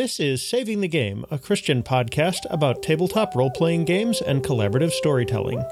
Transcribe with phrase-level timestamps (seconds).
[0.00, 4.92] This is Saving the Game, a Christian podcast about tabletop role playing games and collaborative
[4.92, 5.62] storytelling.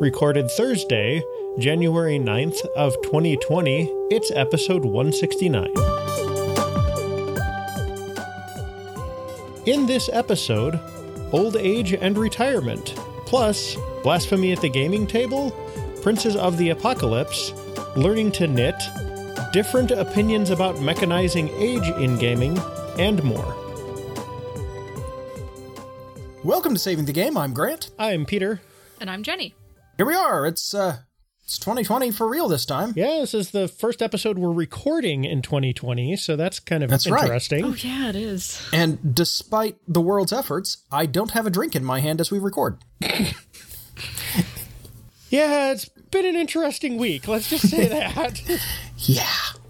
[0.00, 1.22] Recorded Thursday,
[1.58, 5.66] January 9th of 2020, it's episode 169.
[9.66, 10.80] In this episode,
[11.30, 12.94] old age and retirement,
[13.26, 15.50] plus blasphemy at the gaming table,
[16.00, 17.52] princes of the apocalypse,
[17.96, 18.82] learning to knit,
[19.52, 22.58] different opinions about mechanizing age in gaming,
[22.98, 23.63] and more.
[26.44, 27.36] Welcome to Saving the Game.
[27.38, 27.90] I'm Grant.
[27.98, 28.60] I'm Peter.
[29.00, 29.54] And I'm Jenny.
[29.96, 30.46] Here we are.
[30.46, 30.98] It's uh
[31.42, 32.92] it's 2020 for real this time.
[32.96, 37.06] Yeah, this is the first episode we're recording in 2020, so that's kind of That's
[37.08, 37.22] right.
[37.24, 37.64] interesting.
[37.64, 38.66] Oh, yeah, it is.
[38.72, 42.38] And despite the world's efforts, I don't have a drink in my hand as we
[42.38, 42.78] record.
[45.30, 47.26] Yeah, it's been an interesting week.
[47.26, 48.40] Let's just say that.
[48.98, 49.26] Yeah.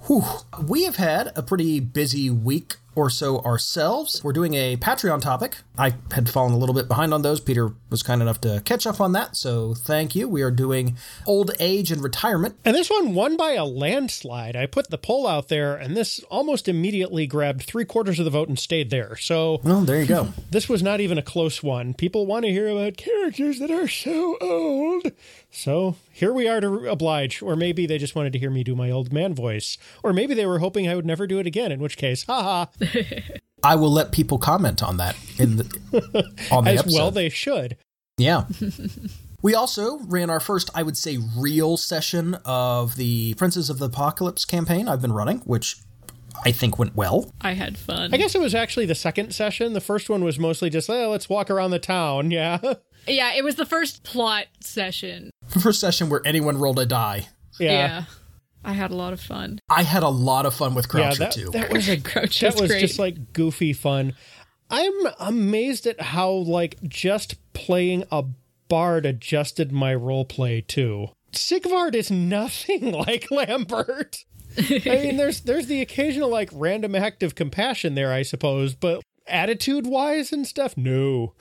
[0.06, 0.22] Whew.
[0.62, 4.22] We have had a pretty busy week or so ourselves.
[4.22, 5.56] We're doing a Patreon topic.
[5.78, 7.40] I had fallen a little bit behind on those.
[7.40, 10.28] Peter was kind enough to catch up on that, so thank you.
[10.28, 12.56] We are doing old age and retirement.
[12.64, 14.56] and this one won by a landslide.
[14.56, 18.30] I put the poll out there, and this almost immediately grabbed three quarters of the
[18.30, 19.16] vote and stayed there.
[19.16, 20.28] So Well, there you go.
[20.50, 21.94] this was not even a close one.
[21.94, 25.12] People want to hear about characters that are so old.
[25.54, 27.40] So here we are to oblige.
[27.40, 29.78] Or maybe they just wanted to hear me do my old man voice.
[30.02, 32.66] Or maybe they were hoping I would never do it again, in which case, haha,
[33.64, 36.98] I will let people comment on that in the on the as episode.
[36.98, 37.76] well they should.
[38.18, 38.44] Yeah.
[39.42, 43.86] we also ran our first, I would say, real session of the Princes of the
[43.86, 45.76] Apocalypse campaign I've been running, which
[46.44, 47.32] I think went well.
[47.40, 48.12] I had fun.
[48.12, 49.72] I guess it was actually the second session.
[49.72, 52.30] The first one was mostly just, oh, let's walk around the town.
[52.30, 52.58] Yeah.
[53.06, 55.30] yeah, it was the first plot session.
[55.50, 57.28] The first session where anyone rolled a die.
[57.60, 58.04] Yeah.
[58.64, 59.58] I had a lot of fun.
[59.68, 61.50] I had a lot of fun with Yeah, Croucher that, too.
[61.50, 62.50] that was a Croucher.
[62.50, 62.80] That was great.
[62.80, 64.14] just like goofy fun.
[64.70, 68.24] I'm amazed at how like just playing a
[68.68, 71.08] bard adjusted my role play too.
[71.32, 74.24] Sigvard is nothing like Lambert.
[74.56, 79.02] I mean, there's there's the occasional like random act of compassion there, I suppose, but
[79.28, 81.34] attitude wise and stuff, no.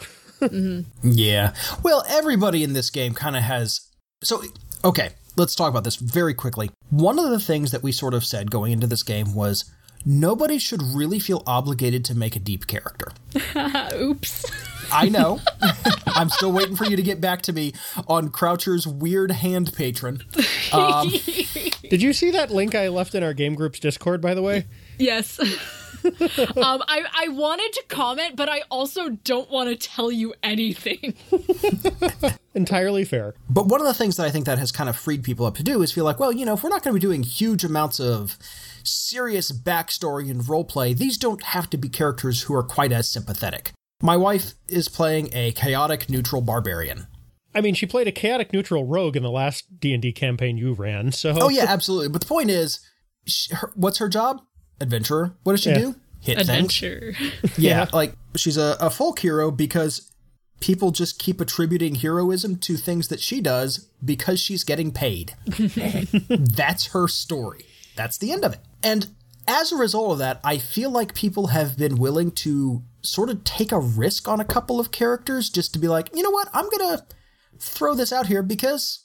[1.01, 1.53] yeah.
[1.83, 3.89] Well, everybody in this game kind of has.
[4.23, 4.41] So,
[4.83, 6.71] okay, let's talk about this very quickly.
[6.89, 9.65] One of the things that we sort of said going into this game was
[10.05, 13.11] nobody should really feel obligated to make a deep character.
[13.95, 14.45] Oops.
[14.91, 15.39] I know.
[16.07, 17.73] I'm still waiting for you to get back to me
[18.07, 20.21] on Croucher's weird hand patron.
[20.71, 21.09] Um,
[21.89, 24.65] Did you see that link I left in our game group's Discord, by the way?
[24.99, 25.39] yes.
[26.57, 31.15] um, I, I wanted to comment, but I also don't want to tell you anything.
[32.55, 33.33] Entirely fair.
[33.49, 35.55] But one of the things that I think that has kind of freed people up
[35.55, 37.23] to do is feel like, well, you know, if we're not going to be doing
[37.23, 38.37] huge amounts of
[38.83, 43.71] serious backstory and roleplay, these don't have to be characters who are quite as sympathetic.
[44.01, 47.07] My wife is playing a chaotic neutral barbarian.
[47.55, 51.11] I mean, she played a chaotic neutral rogue in the last D&D campaign you ran,
[51.11, 52.09] so Oh yeah, absolutely.
[52.09, 52.79] But the point is,
[53.25, 54.41] sh her, what's her job?
[54.81, 55.33] Adventurer.
[55.43, 55.77] What does she Yeah.
[55.79, 55.95] do?
[56.21, 56.49] Hit things.
[56.49, 57.13] Adventure.
[57.57, 60.09] Yeah, like she's a, a folk hero because
[60.61, 65.33] people just keep attributing heroism to things that she does because she's getting paid.
[66.29, 67.65] That's her story.
[67.95, 68.59] That's the end of it.
[68.81, 69.07] And
[69.47, 73.43] as a result of that, I feel like people have been willing to sort of
[73.43, 76.47] take a risk on a couple of characters just to be like, you know what,
[76.53, 77.05] I'm going to
[77.59, 79.03] throw this out here because,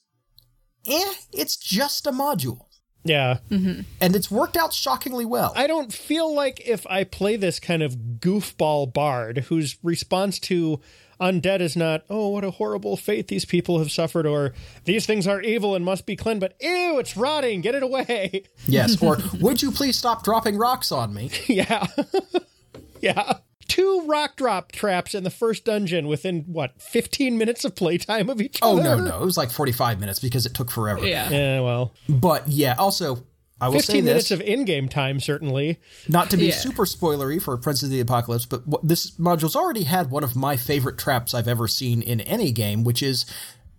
[0.87, 2.67] eh, it's just a module.
[3.05, 3.39] Yeah.
[3.51, 3.83] Mm-hmm.
[4.01, 5.53] And it's worked out shockingly well.
[5.57, 10.81] I don't feel like if I play this kind of goofball bard whose response to
[11.21, 14.53] undead is not, oh, what a horrible fate these people have suffered, or
[14.85, 18.45] these things are evil and must be cleansed, but ew, it's rotting, get it away.
[18.67, 19.01] yes.
[19.03, 21.31] Or would you please stop dropping rocks on me?
[21.47, 21.87] yeah.
[23.01, 23.39] yeah.
[23.69, 28.41] Two rock drop traps in the first dungeon within, what, 15 minutes of playtime of
[28.41, 28.97] each Oh other?
[28.97, 31.07] no, no, it was like forty-five minutes because it took forever.
[31.07, 31.29] Yeah.
[31.31, 33.25] Yeah, well, But yeah, also
[33.61, 35.79] I will say 15 minutes this, of in game time, certainly.
[36.09, 36.55] not to be Yeah.
[36.55, 40.35] super spoilery for Prince of the Apocalypse, but what, this module's already had one of
[40.37, 43.27] my favorite traps I've ever seen in any game, which is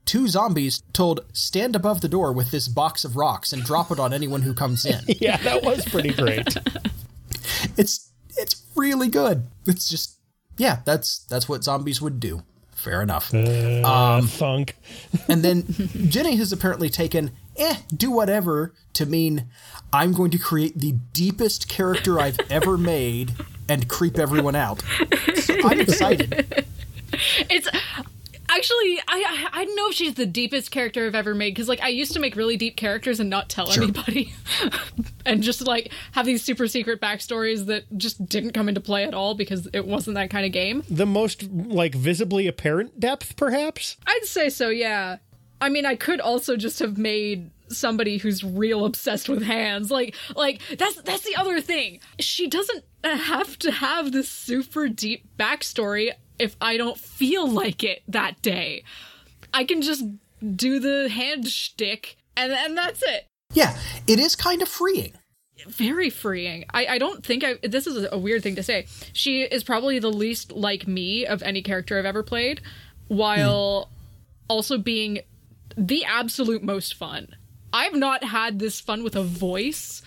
[0.05, 3.99] two zombies told stand above the door with this box of rocks and drop it
[3.99, 4.99] on anyone who comes in.
[5.19, 6.57] Yeah, that was pretty great.
[7.77, 8.08] it's
[8.39, 9.47] it's really good.
[9.67, 10.17] It's just
[10.57, 12.43] yeah, that's that's what zombies would do.
[12.75, 13.33] Fair enough.
[13.33, 14.75] um, Thunk.
[15.27, 15.65] And then
[16.07, 19.47] Jenny has apparently taken, eh, do whatever to mean
[19.91, 23.33] I'm going to create the deepest character I've ever made
[23.67, 24.81] and creep everyone out.
[25.35, 26.65] So I'm excited.
[27.49, 27.67] It's
[28.59, 31.67] actually I I, I don't know if she's the deepest character I've ever made because
[31.69, 33.83] like I used to make really deep characters and not tell Sure.
[33.83, 34.33] anybody.
[35.25, 39.13] and just like have these super secret backstories that just didn't come into play at
[39.13, 40.83] all because it wasn't that kind of game.
[40.89, 43.97] The most like visibly apparent depth, perhaps.
[44.05, 45.17] I'd say so, yeah.
[45.61, 49.91] I mean, I could also just have made somebody who's real obsessed with hands.
[49.91, 51.99] Like like that's that's the other thing.
[52.19, 57.83] She doesn't uh, have to have this super deep backstory if I don't feel like
[57.83, 58.83] it that day.
[59.53, 60.03] I can just
[60.55, 63.27] do the hand shtick and and that's it.
[63.53, 63.77] Yeah,
[64.07, 65.13] it is kind of freeing.
[65.67, 66.65] Very freeing.
[66.73, 67.55] I, I don't think I.
[67.61, 68.87] This is a weird thing to say.
[69.11, 72.61] She is probably the least like me of any character I've ever played,
[73.07, 73.89] while
[74.47, 75.19] also being
[75.75, 77.35] the absolute most fun.
[77.73, 80.01] I've not had this fun with a voice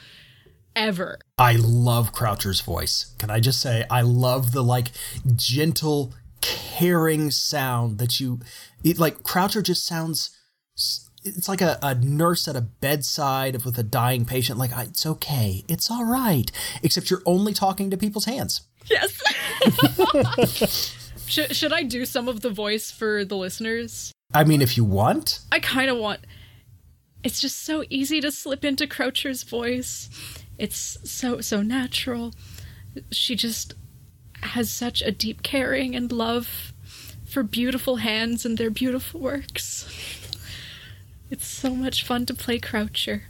[0.74, 1.18] ever.
[1.36, 3.14] I love Croucher's voice.
[3.18, 4.88] Can I just say I love the like
[5.36, 8.40] gentle, caring sound that you
[8.84, 10.36] it, like Croucher just sounds
[11.24, 15.64] it's like a, a nurse at a bedside with a dying patient like it's okay
[15.68, 16.50] it's all right
[16.82, 19.22] except you're only talking to people's hands Yes.
[21.26, 24.12] should should I do some of the voice for the listeners?
[24.34, 26.20] i mean if you want I kind of want.
[27.22, 30.10] It's just so easy to slip into Croucher's voice.
[30.58, 32.32] It's so so natural.
[33.12, 33.74] She just
[34.42, 36.72] has such a deep caring and love
[37.24, 39.88] for beautiful hands and their beautiful works.
[41.30, 43.22] It's so much fun to play Croucher.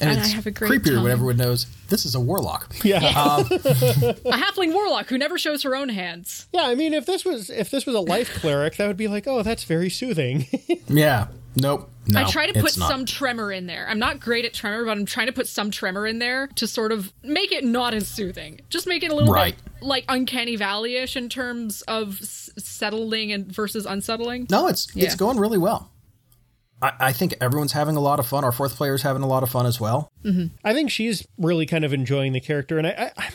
[0.00, 1.02] and, And I have a great creepier time.
[1.02, 2.98] when everyone knows this is a warlock Yeah.
[2.98, 6.46] Um, a halfling warlock who never shows her own hands.
[6.52, 9.08] yeah, I mean if this was if this was a life cleric, that would be
[9.08, 10.46] like, "Oh, that's very soothing."
[10.88, 13.86] yeah nope no I try to put some tremor in there.
[13.88, 16.66] I'm not great at tremor, but I'm trying to put some tremor in there to
[16.66, 18.60] sort of make it not as soothing.
[18.70, 19.54] Just make it a little Right.
[19.56, 24.46] bit like uncanny valley-ish in terms of s- settling and versus unsettling.
[24.50, 25.04] no it's Yeah.
[25.04, 25.90] it's going really well
[26.82, 29.42] I, I think everyone's having a lot of fun our fourth player's having a lot
[29.42, 30.46] of fun as well mm-hmm.
[30.64, 33.28] I think she's really kind of enjoying the character, and I, I,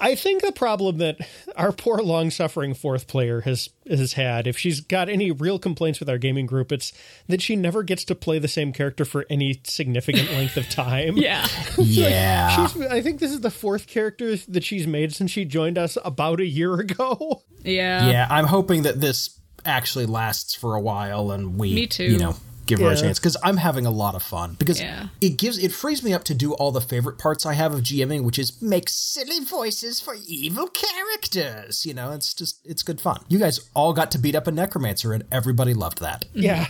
[0.00, 1.18] I think the problem that
[1.56, 6.08] our poor long-suffering fourth player has has had, if she's got any real complaints with
[6.08, 6.92] our gaming group, it's
[7.28, 11.16] that she never gets to play the same character for any significant length of time.
[11.20, 11.46] Yeah.
[11.78, 15.76] yeah She's, I think this is the fourth character that she's made since she joined
[15.76, 17.42] us about a year ago.
[17.62, 18.08] Yeah.
[18.10, 22.04] Yeah, I'm hoping that this actually lasts for a while and we, Me too.
[22.04, 22.36] you know,
[22.76, 25.08] give her a chance because I'm having a lot of fun because Yeah.
[25.20, 27.80] it gives it frees me up to do all the favorite parts I have of
[27.82, 31.84] GMing, which is make silly voices for evil characters.
[31.86, 33.20] You know, it's just it's good fun.
[33.28, 36.24] You guys all got to beat up a necromancer and everybody loved that.
[36.30, 36.42] Mm-hmm.
[36.42, 36.66] Yeah.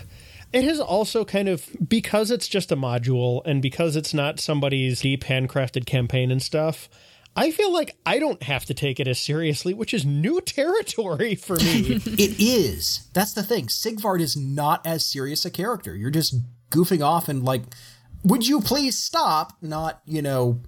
[0.52, 5.00] It has also kind of because it's just a module and because it's not somebody's
[5.02, 6.88] deep handcrafted campaign and stuff.
[7.40, 11.34] I feel like I don't have to take it as seriously, which is new territory
[11.34, 12.00] for me.
[12.04, 13.08] It is.
[13.14, 13.69] That's the thing.
[13.69, 15.96] Sigvard is not as serious a character.
[15.96, 16.34] You're just
[16.70, 17.62] goofing off and like,
[18.22, 19.54] would you please stop?
[19.62, 20.60] Not, you know,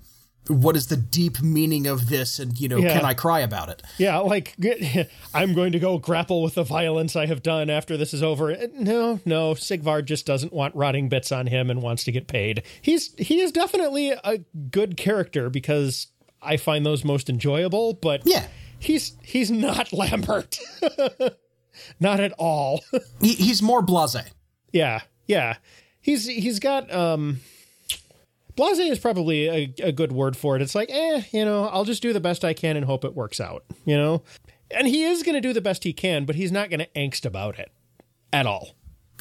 [0.48, 2.94] what is the deep meaning of this and, you know, Yeah.
[2.94, 3.82] can I cry about it?
[3.98, 4.56] yeah, like
[5.34, 8.50] I'm going to go grapple with the violence I have done after this is over.
[8.50, 12.26] Uh, no, no, Sigvard just doesn't want rotting bits on him and wants to get
[12.26, 12.62] paid.
[12.80, 14.38] He's he is definitely a
[14.70, 16.08] good character because
[16.42, 18.46] I find those most enjoyable, but Yeah.
[18.78, 20.58] he's he's not Lambert.
[22.00, 22.80] not at all.
[23.20, 24.24] He, he's more blasé.
[24.72, 25.56] Yeah, yeah.
[26.00, 27.40] He's he's got um
[28.56, 30.62] Blase is probably a, a good word for it.
[30.62, 33.14] It's like, eh, you know, I'll just do the best I can and hope it
[33.14, 34.22] works out, you know?
[34.70, 36.88] And he is going to do the best he can, but he's not going to
[36.88, 37.70] angst about it
[38.30, 38.74] at all.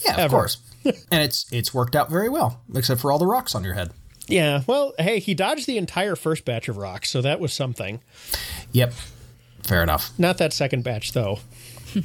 [0.03, 0.57] Yeah, of course.
[0.85, 3.91] and it's it's worked out very well, except for all the rocks on your head.
[4.27, 8.01] Yeah, well, hey, he dodged the entire first batch of rocks, so that was something.
[8.71, 8.93] Yep.
[9.63, 10.11] Fair enough.
[10.17, 11.39] Not that second batch, though.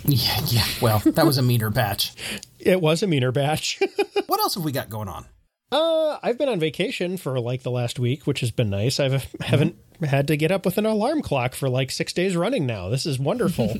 [0.04, 0.64] Yeah, yeah.
[0.82, 2.12] Well, that was a meaner batch.
[2.58, 3.78] It was a meaner batch.
[4.26, 5.24] What else have we got going on?
[5.70, 8.98] uh, I've been on vacation for like the last week, which has been nice.
[8.98, 12.66] I haven't had to get up with an alarm clock for like six days running
[12.66, 12.88] now.
[12.88, 13.76] This is wonderful.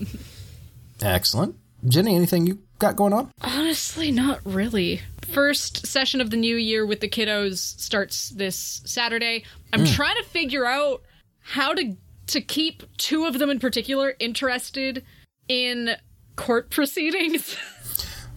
[1.02, 1.56] Excellent.
[1.86, 3.32] Jenny, anything you got going on?
[3.40, 5.00] Honestly, not really.
[5.32, 9.44] First session of the new year with the kiddos starts this Saturday.
[9.72, 11.02] I'm trying to figure out
[11.40, 11.96] how to
[12.28, 15.04] to keep two of them in particular interested
[15.48, 15.90] in
[16.36, 17.56] court proceedings.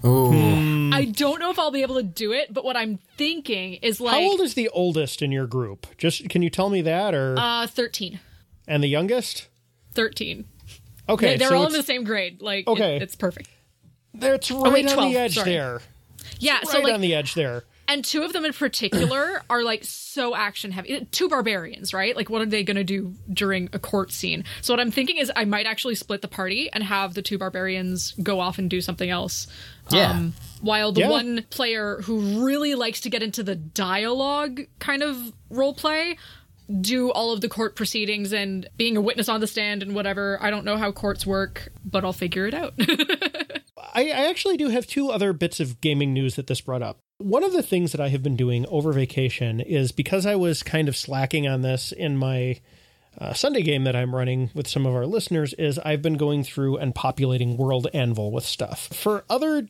[0.06, 0.92] Ooh.
[0.94, 4.00] I don't know if I'll be able to do it, but what I'm thinking is
[4.00, 5.88] like How old is the oldest in your group?
[5.98, 8.20] Just can you tell me that, or uh 13.
[8.68, 9.48] and the youngest?
[9.94, 10.46] 13.
[11.08, 12.42] Okay, They- They're so all in the same grade.
[12.42, 12.98] Like Okay.
[12.98, 13.50] it- it's perfect.
[14.14, 15.52] That's right wait, on 12, the edge sorry.
[15.52, 15.82] there,
[16.40, 17.64] Yeah, right so like on the edge there.
[17.88, 21.08] And two of them in particular are like so action heavy.
[21.12, 22.16] Two barbarians, right?
[22.16, 24.44] Like, what are they going to do during a court scene?
[24.62, 27.40] So, what I'm thinking is I might actually split the party and have the two
[27.40, 29.48] barbarians go off and do something else.
[29.90, 30.12] Yeah.
[30.12, 31.10] Um, while the Yeah.
[31.10, 35.18] one player who really likes to get into the dialogue kind of
[35.50, 36.16] role play
[36.82, 40.38] do all of the court proceedings and being a witness on the stand and whatever.
[40.40, 42.76] I don't know how courts work, but I'll figure it out.
[43.94, 47.00] I, I actually do have two other bits of gaming news that this brought up.
[47.18, 50.64] One of the things that I have been doing over vacation is because I was
[50.64, 52.60] kind of slacking on this in my
[53.18, 56.44] uh, Sunday game that I'm running with some of our listeners, is I've been going
[56.44, 58.88] through and populating World Anvil with stuff.
[58.88, 59.68] For other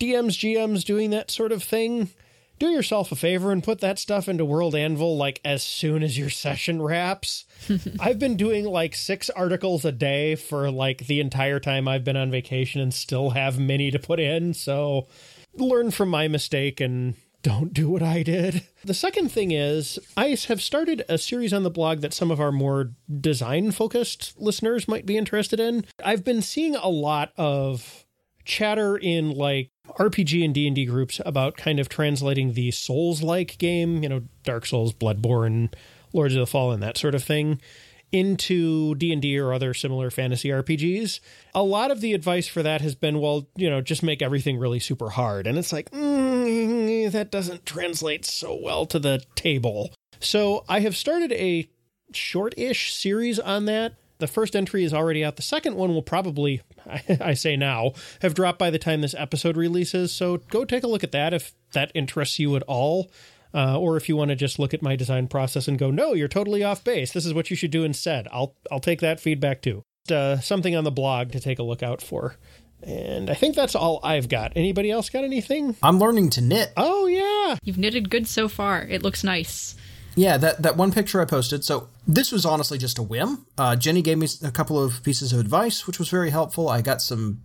[0.00, 2.10] DMs, GMs doing that sort of thing,
[2.58, 6.18] do yourself a favor and put that stuff into World Anvil like as soon as
[6.18, 7.44] your session wraps.
[8.00, 12.16] I've been doing like six articles a day for like the entire time I've been
[12.16, 14.54] on vacation and still have many to put in.
[14.54, 15.08] So
[15.54, 18.66] learn from my mistake and don't do what I did.
[18.84, 22.40] The second thing is, I have started a series on the blog that some of
[22.40, 25.84] our more design focused listeners might be interested in.
[26.04, 28.04] I've been seeing a lot of
[28.44, 34.08] chatter in like RPG and D&D groups about kind of translating the Souls-like game, you
[34.08, 35.72] know, Dark Souls, Bloodborne,
[36.12, 37.60] Lords of the Fallen, that sort of thing,
[38.12, 41.20] into D&D or other similar fantasy RPGs.
[41.54, 44.58] A lot of the advice for that has been, well, you know, just make everything
[44.58, 45.46] really super hard.
[45.46, 49.90] And it's like, mm, that doesn't translate so well to the table.
[50.20, 51.68] So I have started a
[52.12, 53.94] short-ish series on that.
[54.18, 55.36] The first entry is already out.
[55.36, 56.62] The second one will probably,
[57.20, 57.92] I say now,
[58.22, 60.12] have dropped by the time this episode releases.
[60.12, 63.10] So go take a look at that if that interests you at all.
[63.54, 66.12] Uh, or if you want to just look at my design process and go, no,
[66.12, 67.12] you're totally off base.
[67.12, 68.28] This is what you should do instead.
[68.30, 69.82] I'll I'll take that feedback too.
[70.10, 72.36] Uh, something on the blog to take a look out for.
[72.82, 74.52] And I think that's all I've got.
[74.56, 75.74] Anybody else got anything?
[75.82, 76.72] I'm learning to knit.
[76.76, 78.82] Oh yeah, You've knitted good so far.
[78.82, 79.74] It looks nice.
[80.16, 81.64] Yeah, that, that one picture I posted.
[81.64, 83.46] So this was honestly just a whim.
[83.58, 86.68] Uh, Jenny gave me a couple of pieces of advice, which was very helpful.
[86.68, 87.42] I got some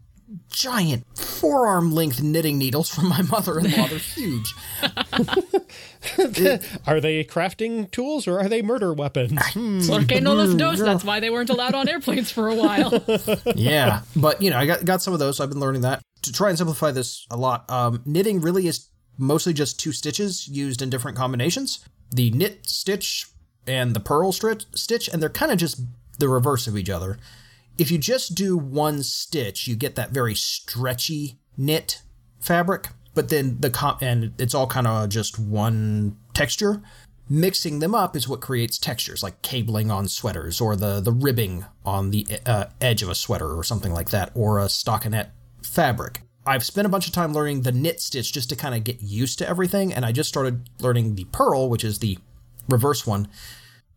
[0.49, 3.87] giant forearm length knitting needles from my mother in law.
[3.87, 4.53] They're huge.
[6.87, 9.39] are they crafting tools or are they murder weapons?
[9.87, 10.79] Porque no los dos.
[10.79, 13.03] That's why they weren't allowed on airplanes for a while.
[13.55, 15.37] yeah, but you know, I got got some of those.
[15.37, 17.69] So I've been learning that to try and simplify this a lot.
[17.69, 18.87] Um, knitting really is
[19.17, 23.27] mostly just two stitches used in different combinations: the knit stitch
[23.67, 25.81] and the purl stri- stitch, and they're kind of just
[26.19, 27.17] the reverse of each other.
[27.77, 32.01] If you just do one stitch, you get that very stretchy knit
[32.39, 36.81] fabric, but then the com- and it's all kind of just one texture.
[37.29, 41.65] Mixing them up is what creates textures, like cabling on sweaters or the the ribbing
[41.85, 45.29] on the uh, edge of a sweater or something like that, or a stockinette
[45.63, 46.21] fabric.
[46.45, 49.01] I've spent a bunch of time learning the knit stitch just to kind of get
[49.01, 52.17] used to everything, and I just started learning the purl, which is the
[52.67, 53.27] reverse one,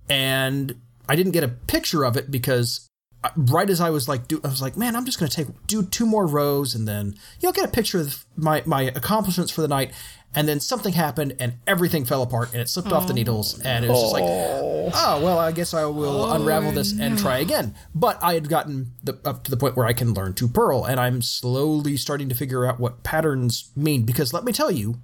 [0.09, 2.89] and I didn't get a picture of it because
[3.37, 5.67] right as I was like, do, I was like, man, I'm just going to take
[5.67, 9.53] do two more rows and then you know get a picture of my my accomplishments
[9.53, 9.93] for the night.
[10.37, 13.85] And then something happened and everything fell apart and it slipped off the needles and
[13.85, 17.39] it was just like, oh well, I guess I will oh, unravel this and try
[17.39, 17.77] again.
[17.95, 20.85] But I had gotten the, up to the point where I can learn to purl
[20.85, 24.97] and I'm slowly starting to figure out what patterns mean because let me tell you,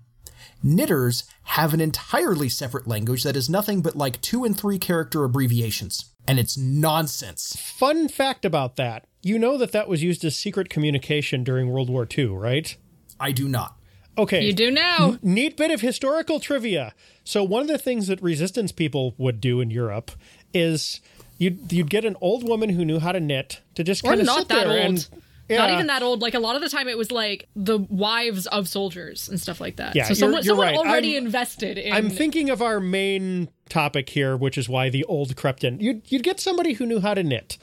[0.64, 5.22] knitters have an entirely separate language that is nothing but like two and three character
[5.22, 6.09] abbreviations.
[6.26, 7.56] And it's nonsense.
[7.58, 9.06] Fun fact about that.
[9.22, 12.76] You know that that was used as secret communication during World War II, right?
[13.18, 13.76] I do not.
[14.18, 14.44] Okay.
[14.44, 15.18] you do now.
[15.22, 16.94] Neat bit of historical trivia.
[17.24, 20.10] So one of the things that resistance people would do in Europe
[20.52, 21.00] is
[21.38, 24.20] you'd you'd get an old woman who knew how to knit to just Or kind
[24.20, 24.86] of not sit that there old.
[24.86, 25.08] and
[25.58, 26.22] Not even that old.
[26.22, 29.60] Like a lot of the time, it was like the wives of soldiers and stuff
[29.60, 29.94] like that.
[29.96, 30.76] Yeah, so you're- someone, you're someone right.
[30.76, 31.92] already I'm- invested in.
[31.92, 35.80] I'm thinking of our main topic here, which is why the old crept in.
[35.80, 37.58] You'd, you'd get somebody who knew how to knit.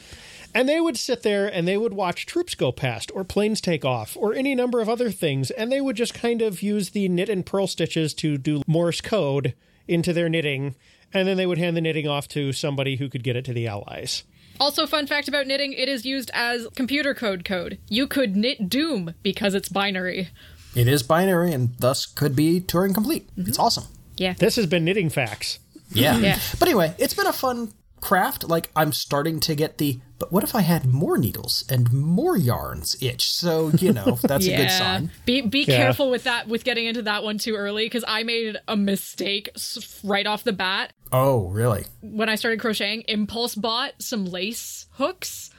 [0.55, 3.85] And they would sit there and they would watch troops go past, or planes take
[3.85, 5.51] off, or any number of other things.
[5.51, 9.01] And they would just kind of use the knit and purl stitches to do Morse
[9.01, 9.53] code
[9.87, 10.75] into their knitting.
[11.13, 13.53] And then they would hand the knitting off to somebody who could get it to
[13.53, 14.23] the Allies.
[14.59, 17.77] Also, fun fact about knitting: it is used as computer code code.
[17.89, 20.29] You could knit Doom because it's binary.
[20.75, 23.27] It is binary and thus could be Turing complete.
[23.35, 23.49] Mm-hmm.
[23.49, 23.85] It's awesome.
[24.17, 24.33] Yeah.
[24.37, 25.59] This has been Knitting Facts.
[25.91, 26.17] Yeah.
[26.17, 26.39] Yeah.
[26.59, 28.47] But anyway, it's been a fun craft.
[28.47, 32.35] Like I'm starting to get the but what if I had more needles and more
[32.37, 33.31] yarns itch?
[33.31, 35.11] So, you know, that's a good sign.
[35.25, 35.77] Be be Yeah.
[35.77, 39.49] careful with that with getting into that one too early because I made a mistake
[40.03, 41.85] right off the bat Oh, really?
[42.01, 43.01] when I started crocheting.
[43.07, 45.49] Impulse bought some lace hooks.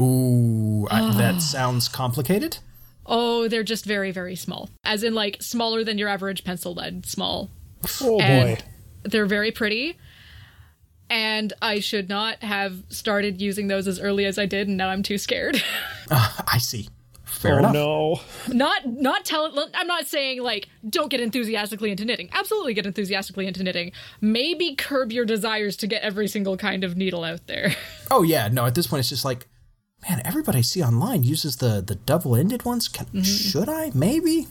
[0.00, 2.58] Ooh, I, that sounds complicated.
[3.04, 4.68] Oh, they're just very, very small.
[4.84, 7.50] As in, like, smaller than your average pencil lead, small.
[8.00, 8.22] Oh boy.
[8.22, 8.64] And
[9.04, 9.96] they're very pretty.
[11.10, 14.88] And I should not have started using those as early as I did, and now
[14.90, 15.62] I'm too scared.
[16.10, 16.88] Ah, I see.
[17.38, 17.72] Fair oh enough.
[17.72, 18.20] no.
[18.48, 22.28] not not tell I'm not saying like don't get enthusiastically into knitting.
[22.32, 23.92] Absolutely get enthusiastically into knitting.
[24.20, 27.74] Maybe curb your desires to get every single kind of needle out there.
[28.10, 28.64] Oh yeah, no.
[28.64, 29.46] At this point, it's just like,
[30.08, 32.88] man, everybody I see online uses the the double ended ones.
[32.88, 33.20] Can, mm-hmm.
[33.20, 33.90] Should I?
[33.94, 34.46] Maybe.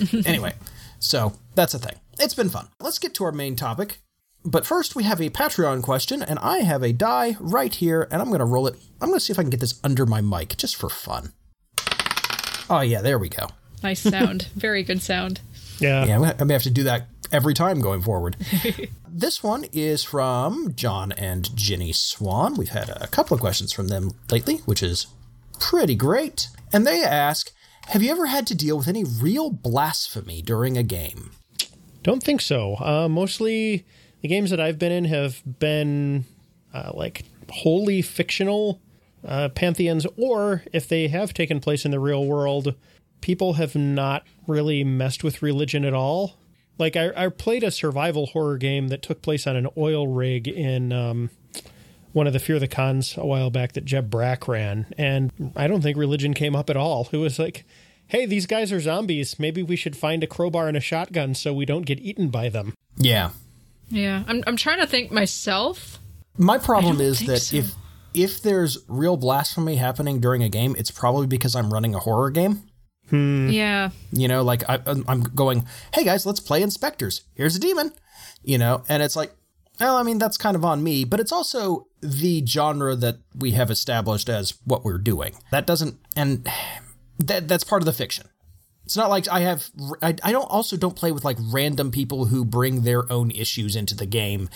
[0.26, 0.52] anyway,
[0.98, 1.94] so that's a thing.
[2.20, 2.68] It's been fun.
[2.80, 4.00] Let's get to our main topic.
[4.44, 8.20] But first, we have a Patreon question, and I have a die right here, and
[8.20, 8.76] I'm going to roll it.
[9.00, 11.32] I'm going to see if I can get this under my mic just for fun.
[12.70, 13.48] Oh, yeah, there we go.
[13.82, 14.48] nice sound.
[14.56, 15.40] Very good sound.
[15.78, 16.04] Yeah.
[16.04, 18.36] Yeah, I'm gonna- I may have to do that every time going forward.
[19.08, 22.56] this one is from John and Ginny Swan.
[22.56, 25.06] We've had a couple of questions from them lately, which is
[25.60, 26.48] pretty great.
[26.72, 27.52] And they ask
[27.88, 31.30] Have you ever had to deal with any real blasphemy during a game?
[32.02, 32.76] Don't think so.
[32.76, 33.86] Uh, mostly
[34.20, 36.24] the games that I've been in have been
[36.74, 38.80] uh, like wholly fictional
[39.26, 42.74] uh, pantheons, or if they have taken place in the real world,
[43.20, 46.38] people have not really messed with religion at all.
[46.78, 50.46] Like I, I played a survival horror game that took place on an oil rig
[50.46, 51.30] in um,
[52.12, 55.66] one of the Fear the Cons a while back that Jeb Brack ran, and I
[55.66, 57.08] don't think religion came up at all.
[57.10, 57.64] It was like,
[58.06, 59.38] hey, these guys are zombies.
[59.38, 62.48] Maybe we should find a crowbar and a shotgun so we don't get eaten by
[62.48, 62.74] them.
[62.96, 63.30] Yeah.
[63.88, 64.24] Yeah.
[64.26, 65.98] I'm I'm trying to think myself.
[66.36, 67.56] My problem is that so.
[67.56, 67.74] if
[68.18, 72.30] if there's real blasphemy happening during a game, it's probably because I'm running a horror
[72.30, 72.64] game.
[73.10, 73.48] Hmm.
[73.48, 73.90] Yeah.
[74.12, 77.22] You know, like I, I'm going, hey guys, let's play InSpectres.
[77.34, 77.92] Here's a demon.
[78.42, 79.32] You know, and it's like,
[79.78, 83.52] well, I mean, that's kind of on me, but it's also the genre that we
[83.52, 85.36] have established as what we're doing.
[85.52, 86.48] That doesn't, and
[87.18, 88.28] that that's part of the fiction.
[88.88, 89.68] It's not like I have,
[90.00, 93.76] I, I don't also don't play with like random people who bring their own issues
[93.76, 94.48] into the game,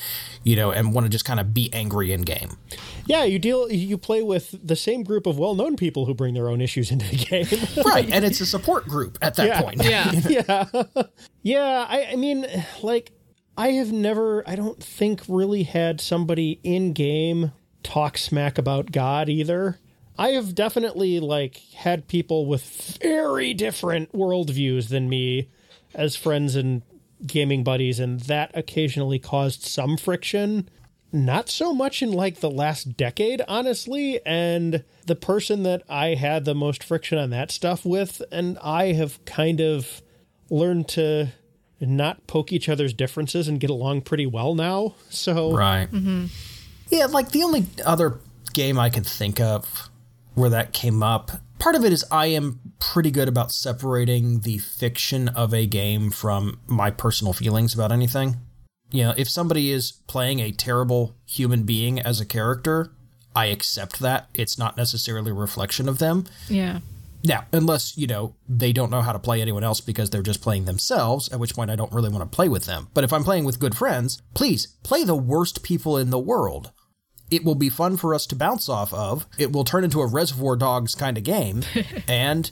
[0.42, 2.56] you know, and want to just kind of be angry in game.
[3.04, 6.48] Yeah, you deal you play with the same group of well-known people who bring their
[6.48, 7.16] own issues into the
[7.76, 7.84] game.
[7.84, 8.08] Right.
[8.10, 9.60] and it's a support group at that Yeah.
[9.60, 9.84] point.
[9.84, 10.12] Yeah.
[10.94, 11.02] yeah.
[11.42, 12.46] yeah, I I mean
[12.82, 13.12] like
[13.58, 19.28] I have never I don't think really had somebody in game talk smack about God
[19.28, 19.78] either.
[20.22, 25.48] I have definitely like had people with very different worldviews than me
[25.96, 26.82] as friends and
[27.26, 30.68] gaming buddies, and that occasionally caused some friction.
[31.10, 34.24] Not so much in like the last decade, honestly.
[34.24, 38.92] And the person that I had the most friction on that stuff with, and I
[38.92, 40.02] have kind of
[40.50, 41.32] learned to
[41.80, 44.94] not poke each other's differences and get along pretty well now.
[45.10, 45.90] So Right.
[45.90, 46.26] Mm-hmm.
[46.90, 48.20] Yeah, like the only other
[48.52, 49.90] game I can think of
[50.34, 54.58] where that came up, part of it is I am pretty good about separating the
[54.58, 58.36] fiction of a game from my personal feelings about anything.
[58.90, 62.92] You know, if somebody is playing a terrible human being as a character,
[63.34, 64.28] I accept that.
[64.34, 66.26] It's not necessarily a reflection of them.
[66.48, 66.80] Yeah.
[67.24, 70.42] Now, unless, you know, they don't know how to play anyone else because they're just
[70.42, 72.88] playing themselves, at which point I don't really want to play with them.
[72.94, 76.72] But if I'm playing with good friends, please play the worst people in the world.
[77.32, 79.26] It will be fun for us to bounce off of.
[79.38, 81.62] It will turn into a Reservoir Dogs kind of game.
[82.08, 82.50] and,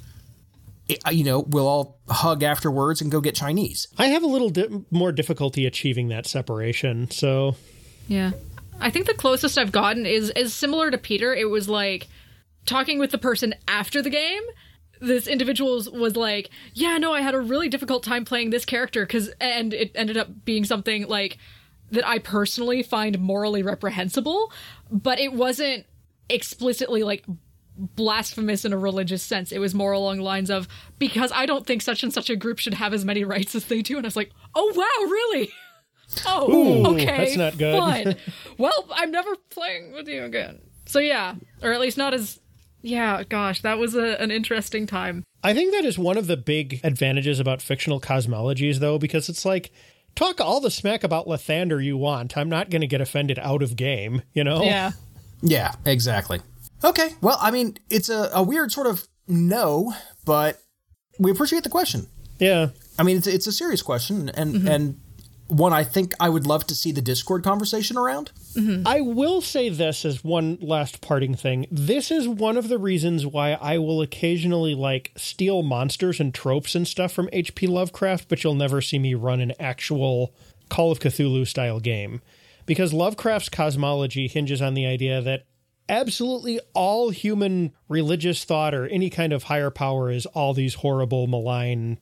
[0.88, 3.86] it, uh, you know, we'll all hug afterwards and go get Chinese.
[3.98, 7.10] I have a little di- more difficulty achieving that separation.
[7.10, 7.56] So
[8.08, 8.30] Yeah.
[8.80, 11.34] I think the closest I've gotten is is similar to Peter.
[11.34, 12.08] It was like
[12.64, 14.42] talking with the person after the game.
[15.02, 18.64] This individual was- was like, "Yeah, no, I had a really difficult time playing this
[18.64, 21.36] character cuz and it ended up being something like
[21.90, 24.52] that I personally find morally reprehensible,
[24.90, 25.86] but it wasn't
[26.28, 27.24] explicitly like
[27.76, 29.52] blasphemous in a religious sense.
[29.52, 32.36] It was more along the lines of because I don't think such and such a
[32.36, 35.10] group should have as many rights as they do and I was like, "Oh wow,
[35.10, 35.50] really?"
[36.26, 37.06] Oh, Ooh, okay.
[37.06, 37.78] that's not good.
[37.78, 38.16] Fine.
[38.58, 40.60] well, I'm never playing with you again.
[40.86, 42.40] So yeah, or at least not as.
[42.82, 45.22] Yeah, gosh, that was a, an interesting time.
[45.44, 49.44] I think that is one of the big advantages about fictional cosmologies, though, because it's
[49.44, 49.70] like
[50.14, 52.36] talk all the smack about Lathander you want.
[52.36, 54.62] I'm not going to get offended out of game, you know?
[54.62, 54.92] Yeah.
[55.42, 56.40] Yeah, exactly.
[56.82, 59.92] Okay, well, I mean, it's a, a weird sort of no,
[60.24, 60.60] but
[61.18, 62.06] we appreciate the question.
[62.38, 62.68] Yeah.
[62.98, 64.68] I mean, it's it's a serious question, and mm-hmm.
[64.68, 65.00] and
[65.50, 68.30] one I think I would love to see the Discord conversation around.
[68.54, 68.86] Mm-hmm.
[68.86, 71.66] I will say this as one last parting thing.
[71.70, 76.74] This is one of the reasons why I will occasionally like steal monsters and tropes
[76.74, 80.34] and stuff from HP Lovecraft, but you'll never see me run an actual
[80.68, 82.20] Call of Cthulhu style game.
[82.64, 85.46] Because Lovecraft's cosmology hinges on the idea that
[85.88, 91.26] absolutely all human religious thought or any kind of higher power is all these horrible,
[91.26, 91.98] malign,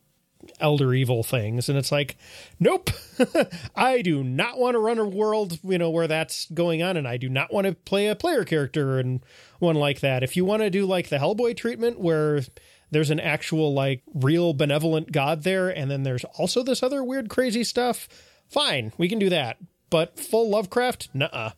[0.60, 1.68] elder evil things.
[1.68, 2.16] And it's like,
[2.58, 2.90] nope,
[3.76, 6.96] I do not want to run a world, you know, where that's going on.
[6.96, 9.20] And I do not want to play a player character and
[9.58, 10.22] one like that.
[10.22, 12.42] If you want to do like the Hellboy treatment where
[12.90, 17.28] there's an actual, like, real benevolent God there, and then there's also this other weird,
[17.28, 18.08] crazy stuff,
[18.48, 19.58] fine, we can do that.
[19.90, 21.10] But full Lovecraft?
[21.14, 21.50] Nuh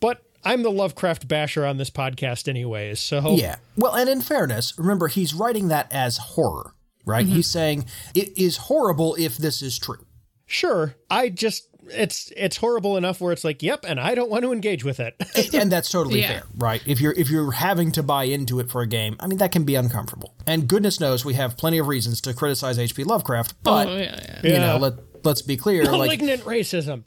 [0.00, 3.00] But I'm the Lovecraft basher on this podcast, anyways.
[3.00, 3.56] So Yeah.
[3.76, 7.24] Well, and in fairness, remember he's writing that as horror, right?
[7.26, 7.34] Mm-hmm.
[7.36, 7.84] He's saying
[8.14, 10.04] it is horrible if this is true.
[10.46, 14.44] sure, I just it's it's horrible enough where it's like, yep, and I don't want
[14.44, 15.14] to engage with it.
[15.54, 16.28] and that's totally Yeah.
[16.28, 16.82] fair, right?
[16.86, 19.50] If you're if you're having to buy into it for a game, I mean that
[19.52, 20.34] can be uncomfortable.
[20.46, 23.96] And goodness knows we have plenty of reasons to criticize HP Lovecraft, oh, but oh
[23.96, 24.52] yeah, yeah.
[24.52, 27.04] you know, let let's be clear, like Malignant racism.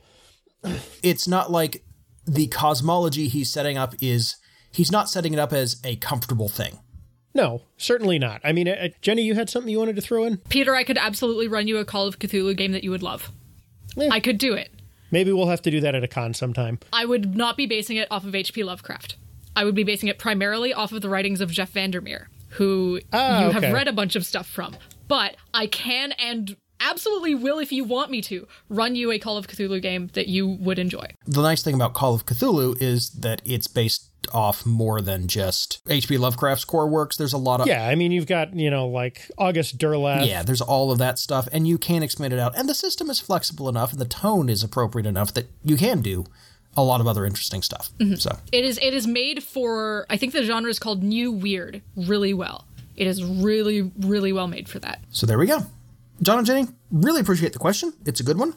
[1.02, 1.84] it's not like
[2.26, 4.38] the cosmology he's setting up is
[4.72, 6.80] he's not setting it up as a comfortable thing.
[7.34, 8.42] No, certainly not.
[8.44, 10.38] I mean, uh, Jenny, you had something you wanted to throw in?
[10.50, 13.32] Peter, I could absolutely run you a Call of Cthulhu game that you would love.
[14.12, 14.72] I could do it.
[15.12, 16.80] Maybe we'll have to do that at a con sometime.
[16.92, 18.64] I would not be basing it off of H.P.
[18.64, 19.18] Lovecraft.
[19.56, 23.42] I would be basing it primarily off of the writings of Jeff Vandermeer, who Ah,
[23.44, 23.62] you okay.
[23.68, 24.76] have read a bunch of stuff from.
[25.08, 29.38] But I can and absolutely will, if you want me to, run you a Call
[29.38, 31.08] of Cthulhu game that you would enjoy.
[31.26, 35.82] The nice thing about Call of Cthulhu is that it's based off more than just
[35.90, 36.18] H.P.
[36.18, 37.18] Lovecraft's core works.
[37.18, 40.26] There's a lot of Yeah, I mean, you've got, you know, like August Derleth.
[40.28, 42.58] Yeah, there's all of that stuff, and you can expand it out.
[42.58, 46.02] And the system is flexible enough, and the tone is appropriate enough that you can
[46.02, 46.26] do
[46.76, 47.92] a lot of other interesting stuff.
[48.00, 48.16] Mm-hmm.
[48.16, 51.82] So, It is it is made for I think the genre is called new weird
[51.96, 52.66] really well.
[52.96, 55.02] It is really really well made for that.
[55.12, 55.60] so there we go.
[56.24, 57.94] John and Jenny, really appreciate the question.
[58.06, 58.54] It's a good one.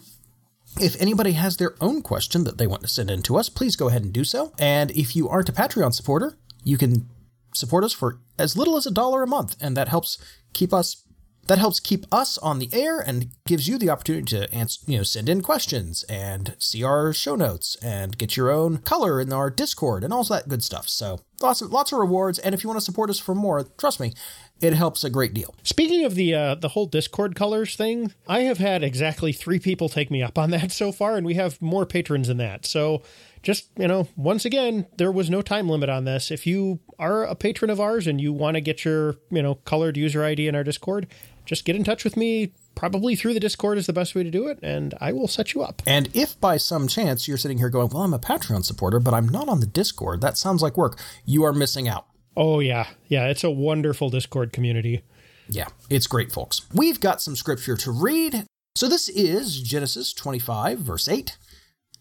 [0.81, 3.77] If anybody has their own question that they want to send in to us, please
[3.77, 4.53] go ahead and do so.
[4.59, 7.09] And if you aren't a Patreon supporter, you can
[7.55, 10.19] support us for as little as a dollar a month, and that helps
[10.53, 11.03] keep us
[11.47, 14.97] that helps keep us on the air and gives you the opportunity to answer, you
[14.97, 19.33] know, send in questions and see our show notes and get your own color in
[19.33, 20.89] our Discord and all that good stuff.
[20.89, 23.63] So lots of lots of rewards, and if you want to support us for more,
[23.79, 24.13] trust me,
[24.61, 25.55] it helps a great deal.
[25.63, 29.89] Speaking of the uh, the whole Discord colors thing, I have had exactly three people
[29.89, 32.65] take me up on that so far, and we have more patrons than that.
[32.65, 33.03] So,
[33.43, 36.31] just you know, once again, there was no time limit on this.
[36.31, 39.57] If you are a patron of ours and you want to get your you know
[39.57, 41.07] colored user ID in our Discord,
[41.45, 42.53] just get in touch with me.
[42.75, 45.55] Probably through the Discord is the best way to do it, and I will set
[45.55, 45.83] you up.
[45.87, 49.13] And if by some chance you're sitting here going, "Well, I'm a Patreon supporter, but
[49.13, 50.99] I'm not on the Discord," that sounds like work.
[51.27, 52.07] You are missing out.
[52.37, 55.03] Oh yeah, yeah, it's a wonderful Discord community.
[55.49, 56.63] Yeah, it's great, folks.
[56.75, 58.45] We've got some scripture to read.
[58.75, 61.39] So this is Genesis 25, verse 8.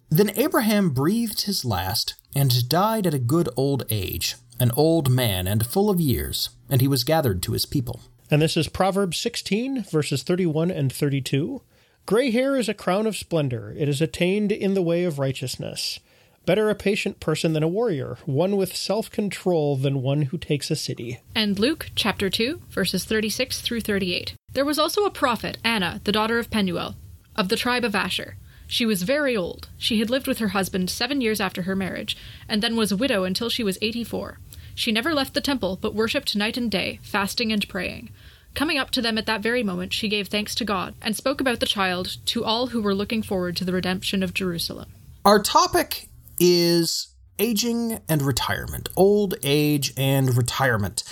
[0.10, 5.48] Then Abraham breathed his last and died at a good old age, an old man
[5.48, 8.02] and full of years, and he was gathered to his people.
[8.30, 11.62] And this is Proverbs 16, verses 31 and 32.
[12.06, 13.74] Gray hair is a crown of splendor.
[13.78, 16.00] It is attained in the way of righteousness.
[16.46, 20.70] Better a patient person than a warrior, one with self control than one who takes
[20.70, 21.20] a city.
[21.34, 24.36] And Luke chapter 2 verses 36 through 38.
[24.54, 26.96] There was also a prophet, Anna, the daughter of Penuel,
[27.36, 28.38] of the tribe of Asher.
[28.68, 29.70] She was very old.
[29.78, 32.16] She had lived with her husband 7 years after her marriage
[32.48, 34.38] and then was a widow until she was 84.
[34.76, 38.12] She never left the temple but worshipped night and day, fasting and praying.
[38.54, 41.42] Coming up to them at that very moment, she gave thanks to God and spoke
[41.42, 44.92] about the child to all who were looking forward to the redemption of Jerusalem.
[45.26, 46.08] Our topic
[46.40, 51.04] is aging and retirement, old age and retirement.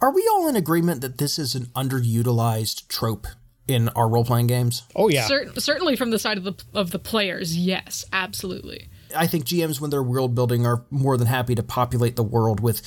[0.00, 3.26] Are we all in agreement that this is an underutilized trope
[3.66, 4.82] in our role playing games?
[4.94, 5.26] Oh, yeah.
[5.26, 8.88] Cer- certainly from the side of the of the players, yes, absolutely.
[9.16, 12.60] I think GMs, when they're world building, are more than happy to populate the world
[12.60, 12.82] with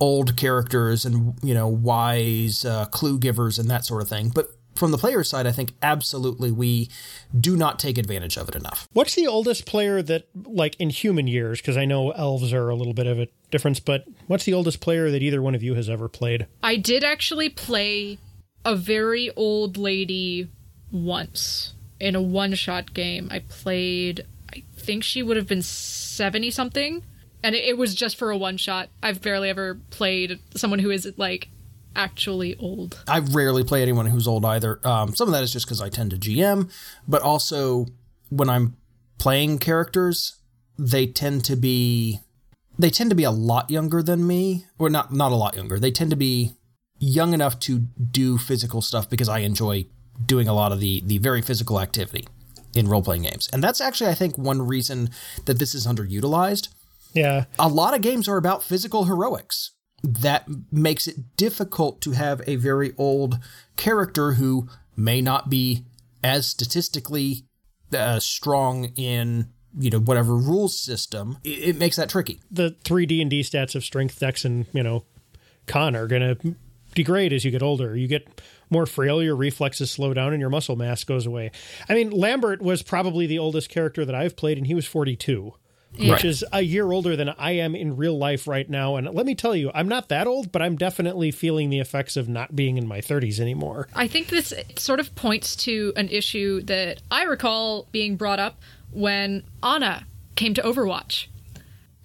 [0.00, 4.30] old characters and you know wise uh, clue givers and that sort of thing.
[4.34, 6.88] But from the player side, I think absolutely we
[7.38, 8.88] do not take advantage of it enough.
[8.92, 12.74] What's the oldest player that, like in human years, because I know elves are a
[12.74, 15.74] little bit of a difference, but what's the oldest player that either one of you
[15.74, 16.46] has ever played?
[16.62, 18.18] I did actually play
[18.64, 20.48] a very old lady
[20.90, 23.28] once in a one shot game.
[23.30, 27.04] I played, I think she would have been 70 something.
[27.42, 28.88] And it, it was just for a one shot.
[29.02, 31.48] I've barely ever played someone who is like
[31.94, 33.02] actually old.
[33.08, 34.80] I rarely play anyone who's old either.
[34.86, 36.70] Um, some of that is just because I tend to GM,
[37.06, 37.86] but also
[38.28, 38.76] when I'm
[39.18, 40.36] playing characters,
[40.78, 42.20] they tend to be
[42.78, 45.78] they tend to be a lot younger than me, or not not a lot younger.
[45.78, 46.52] They tend to be
[46.98, 49.86] young enough to do physical stuff because I enjoy
[50.24, 52.26] doing a lot of the the very physical activity
[52.74, 55.10] in role playing games, and that's actually I think one reason
[55.46, 56.68] that this is underutilized
[57.12, 57.44] Yeah.
[57.58, 62.56] A lot of games are about physical heroics that makes it difficult to have a
[62.56, 63.38] very old
[63.76, 65.84] character who may not be
[66.22, 67.44] as statistically
[67.92, 71.38] uh, strong in you know whatever rules system.
[71.44, 72.40] It, it, makes that tricky.
[72.50, 75.04] The 3d and d stats of strength dex and you know
[75.66, 76.54] con are going to
[76.94, 77.96] degrade as you get older.
[77.96, 81.50] You get more frail your reflexes slow down and your muscle mass goes away.
[81.88, 85.54] I mean lambert was probably the oldest character that i've played and he was 42
[85.98, 86.10] Right.
[86.10, 88.94] which is a year older than I am in real life right now.
[88.96, 92.16] And let me tell you, I'm not that old, but I'm definitely feeling the effects
[92.16, 93.88] of not being in my 30s anymore.
[93.94, 98.60] I think this sort of points to an issue that I recall being brought up
[98.92, 101.26] when Ana came to Overwatch.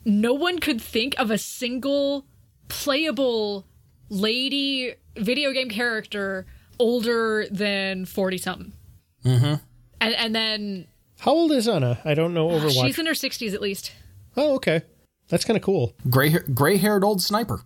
[0.04, 2.26] No one could think of a single
[2.68, 3.66] playable
[4.10, 6.46] lady video game character
[6.80, 8.74] older than 40 something.
[9.24, 9.56] Mm-hmm.
[10.02, 10.88] And, and then
[11.26, 12.00] how old is Ana?
[12.06, 12.86] I don't know Overwatch.
[12.86, 13.92] she's in her 60s at least.
[14.38, 14.82] oh, okay.
[15.28, 15.96] That's kind of cool.
[16.10, 17.62] Gray gray haired old sniper.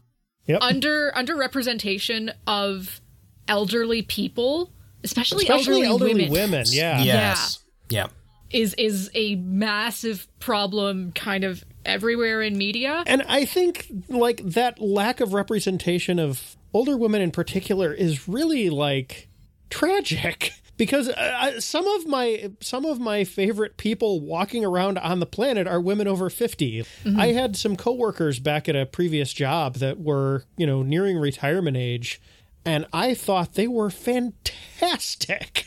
[0.45, 0.59] Yep.
[0.61, 3.01] Under under representation of
[3.49, 4.71] elderly people,
[5.03, 6.51] especially, Especially elderly, elderly women.
[6.51, 6.65] women.
[6.69, 7.03] Yeah.
[7.03, 7.59] Yes.
[7.89, 8.07] Yeah.
[8.49, 13.03] is is a massive problem kind of everywhere in media.
[13.05, 18.69] And I think like that lack of representation of older women in particular is really
[18.69, 19.27] like
[19.69, 25.19] tragic because uh, I- some of my some of my favorite people walking around on
[25.19, 26.83] the planet are women over 50.
[27.15, 31.77] I had some coworkers back at a previous job that were, you know, nearing retirement
[31.77, 32.19] age
[32.65, 35.65] and I thought they were fantastic.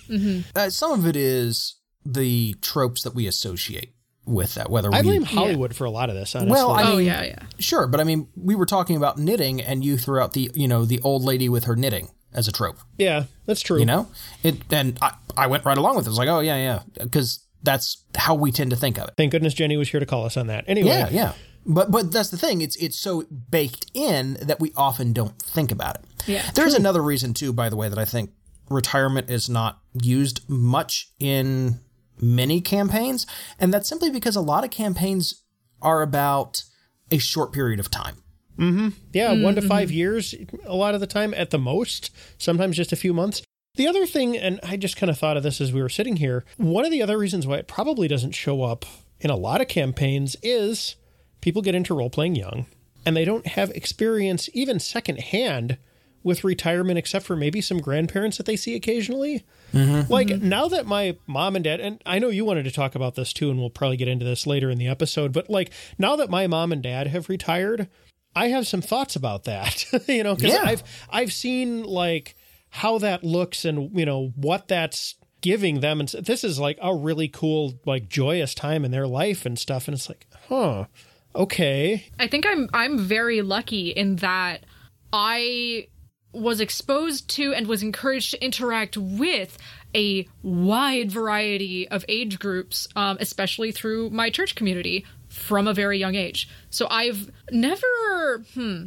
[0.54, 3.94] Uh, some of it is the tropes that we associate
[4.24, 4.70] with that.
[4.70, 6.52] Whether we I blame Hollywood for a lot of this, honestly.
[6.52, 7.42] Well, I oh mean, yeah, yeah.
[7.58, 10.68] Sure, but I mean, we were talking about knitting, and you threw out the you
[10.68, 12.78] know the old lady with her knitting as a trope.
[12.98, 13.78] yeah, that's true.
[13.78, 14.08] You know,
[14.42, 16.08] it and I, I went right along with it.
[16.08, 19.14] I was like, oh yeah, yeah, because that's how we tend to think of it.
[19.16, 20.64] Thank goodness Jenny was here to call us on that.
[20.66, 21.32] Anyway, Yeah, yeah.
[21.64, 22.60] But but that's the thing.
[22.60, 26.04] It's it's so baked in that we often don't think about it.
[26.26, 26.50] Yeah.
[26.54, 28.30] There's another reason too, by the way, that I think
[28.68, 31.80] retirement is not used much in
[32.20, 33.26] many campaigns,
[33.60, 35.42] and that's simply because a lot of campaigns
[35.80, 36.64] are about
[37.10, 38.16] a short period of time.
[38.62, 38.88] Mm-hmm.
[39.12, 39.68] Yeah, one to mm-hmm.
[39.68, 43.42] five years, a lot of the time at the most, sometimes just a few months.
[43.74, 46.16] The other thing, and I just kind of thought of this as we were sitting
[46.16, 48.84] here, one of the other reasons why it probably doesn't show up
[49.20, 50.96] in a lot of campaigns is
[51.40, 52.66] people get into role playing young
[53.04, 55.78] and they don't have experience, even secondhand,
[56.22, 59.44] with retirement, except for maybe some grandparents that they see occasionally.
[59.74, 60.12] Mm-hmm.
[60.12, 63.16] Like now that my mom and dad, and I know you wanted to talk about
[63.16, 66.14] this too, and we'll probably get into this later in the episode, but like now
[66.16, 67.88] that my mom and dad have retired,
[68.34, 69.84] I have some thoughts about that.
[70.08, 70.62] you know, because Yeah.
[70.64, 72.34] I've I've seen like
[72.70, 76.94] how that looks and you know what that's giving them, and this is like a
[76.94, 80.86] really cool, like joyous time in their life and stuff, and it's like, huh,
[81.34, 84.64] okay, I think I'm I'm very lucky in that
[85.12, 85.88] I
[86.32, 89.58] was exposed to and was encouraged to interact with
[89.94, 95.98] a wide variety of age groups, um, especially through my church community from a very
[95.98, 96.48] young age.
[96.70, 98.86] So I've never, hmm,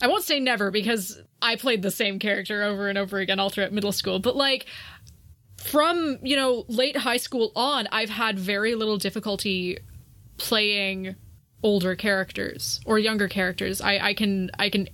[0.00, 3.50] I won't say never because I played the same character over and over again all
[3.50, 4.66] throughout middle school, but like
[5.58, 9.78] from, you know, late high school on, I've had very little difficulty
[10.36, 11.14] playing
[11.62, 13.80] older characters or younger characters.
[13.80, 14.88] I, I can I can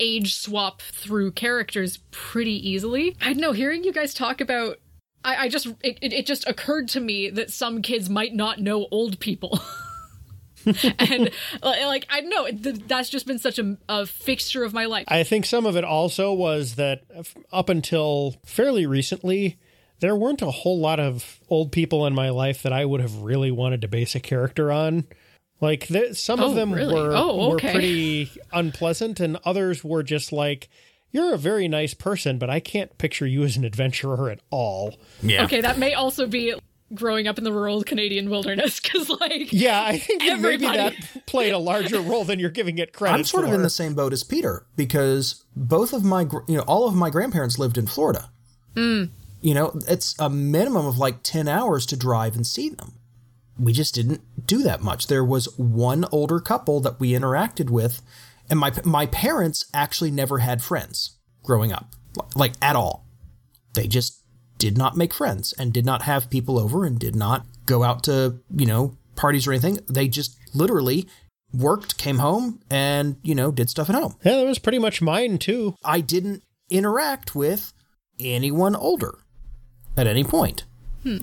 [0.00, 3.16] age swap through characters pretty easily.
[3.20, 4.78] I don't know, hearing you guys talk about
[5.24, 8.86] I, I just it, it just occurred to me that some kids might not know
[8.90, 9.60] old people.
[10.98, 11.30] and
[11.62, 15.04] like I know, it- that's just been such a, a fixture of my life.
[15.08, 17.02] I think some of it also was that
[17.52, 19.58] up until fairly recently,
[20.00, 23.16] there weren't a whole lot of old people in my life that I would have
[23.16, 25.06] really wanted to base a character on.
[25.60, 26.94] Like there, some Oh, of them really?
[26.94, 30.68] were Oh, were pretty unpleasant, and others were just like,
[31.10, 34.96] "You're a very nice person, but I can't picture you as an adventurer at all."
[35.22, 35.44] Yeah.
[35.44, 36.54] okay, that may also be
[36.94, 40.94] growing up in the rural Canadian wilderness because like Yeah, I think that maybe that
[41.26, 43.14] played a larger role than you're giving it credit.
[43.14, 43.18] For.
[43.18, 46.62] I'm sort of in the same boat as Peter because both of my, you know,
[46.62, 48.30] all of my grandparents lived in Florida.
[48.74, 49.04] Hmm.
[49.40, 52.94] You know, it's a minimum of like 10 hours to drive and see them.
[53.58, 55.08] We just didn't do that much.
[55.08, 58.02] There was one older couple that we interacted with,
[58.50, 61.94] and my my parents actually never had friends growing up,
[62.34, 63.06] like at all.
[63.74, 64.22] They just
[64.58, 68.02] did not make friends and did not have people over and did not go out
[68.04, 69.78] to, you know, parties or anything.
[69.88, 71.08] They just literally
[71.52, 74.16] worked, came home, and, you know, did stuff at home.
[74.24, 75.76] Yeah, that was pretty much mine too.
[75.84, 77.72] I didn't interact with
[78.18, 79.18] anyone older
[79.96, 80.64] at any point.
[81.02, 81.18] Hmm.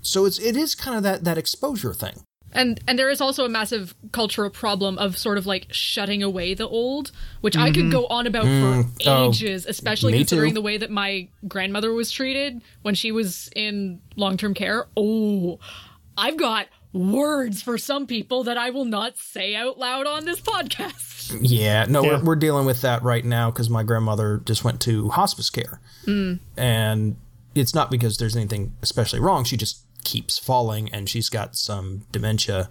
[0.00, 2.22] So it's it is kind of that that exposure thing.
[2.52, 6.54] And and there is also a massive cultural problem of sort of like shutting away
[6.54, 7.90] the old, which I could mm-hmm.
[7.90, 10.54] go on about for mm, Oh, ages, especially considering too.
[10.54, 14.86] the way that my grandmother was treated when she was in long-term care.
[14.96, 15.58] Oh,
[16.16, 20.40] I've got words for some people that I will not say out loud on this
[20.40, 21.38] podcast.
[21.42, 22.18] Yeah, no, Yeah.
[22.18, 25.80] We're, we're dealing with that right now because my grandmother just went to hospice care.
[26.06, 26.40] Mm.
[26.56, 27.16] And
[27.54, 29.44] it's not because there's anything especially wrong.
[29.44, 32.70] She just keeps falling and she's got some dementia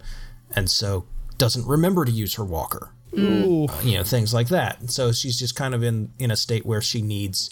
[0.50, 2.90] and so doesn't remember to use her walker.
[3.16, 3.66] Ooh.
[3.66, 4.90] Uh, you know, things like that.
[4.90, 7.48] So she's just kind of in, in a state where she needs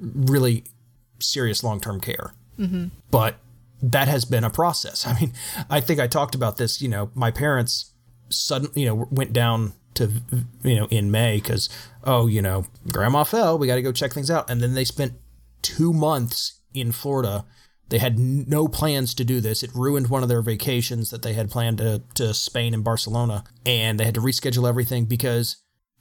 [0.00, 0.64] really
[1.20, 2.34] serious long term care.
[2.58, 2.86] Mm-hmm.
[3.12, 3.36] But
[3.80, 5.06] that has been a process.
[5.06, 5.32] I mean,
[5.70, 6.82] I think I talked about this.
[6.82, 7.92] You know, my parents
[8.28, 10.10] suddenly, you know, went down to,
[10.64, 11.68] you know, in May because,
[12.02, 13.56] oh, you know, grandma fell.
[13.56, 14.50] We got to go check things out.
[14.50, 15.12] And then they spent
[15.62, 17.44] two months in Florida.
[17.88, 19.62] They had no plans to do this.
[19.62, 23.44] It ruined one of their vacations that they had planned to, to Spain and Barcelona.
[23.64, 25.56] And they had to reschedule everything because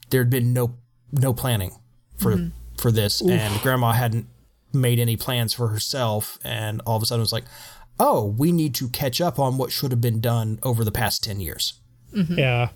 [0.09, 0.77] there had been no
[1.11, 1.71] no planning
[2.17, 2.49] for mm-hmm.
[2.77, 4.27] for this and grandma hadn't
[4.73, 7.45] made any plans for herself and all of a sudden it was like
[7.99, 11.23] oh we need to catch up on what should have been done over the past
[11.23, 11.79] 10 years
[12.13, 12.37] mm-hmm.
[12.37, 12.69] Yeah.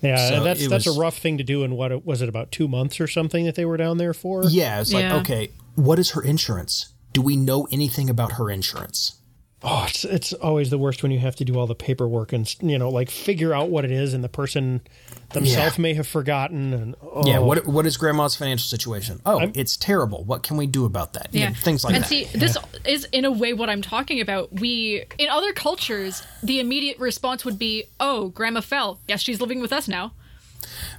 [0.00, 2.50] Yeah, So that's that's was- a rough thing to do And what was it about
[2.52, 4.44] 2 months or something that they were down there for?
[4.44, 5.16] yeah it's like Yeah.
[5.16, 9.14] okay what is her insurance do we know anything about her insurance
[9.60, 12.54] Oh, it's it's always the worst when you have to do all the paperwork and
[12.62, 14.82] you know like figure out what it is and the person
[15.30, 15.82] themselves Yeah.
[15.82, 20.22] may have forgotten and oh, yeah what what is grandma's financial situation oh it's terrible
[20.22, 22.56] what can we do about that You know, things like and that And see, this
[22.84, 24.52] is in a way what I'm talking about.
[24.52, 29.00] We in other cultures, the immediate response would be, "Oh, grandma fell.
[29.08, 30.12] Yes, she's living with us now."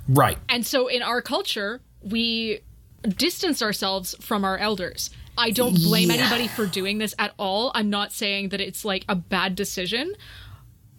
[0.09, 2.59] right And so in our culture, we
[3.07, 5.09] distance ourselves from our elders.
[5.39, 6.17] I don't blame Yeah.
[6.17, 7.71] anybody for doing this at all.
[7.73, 10.13] I'm not saying that it's like a bad decision,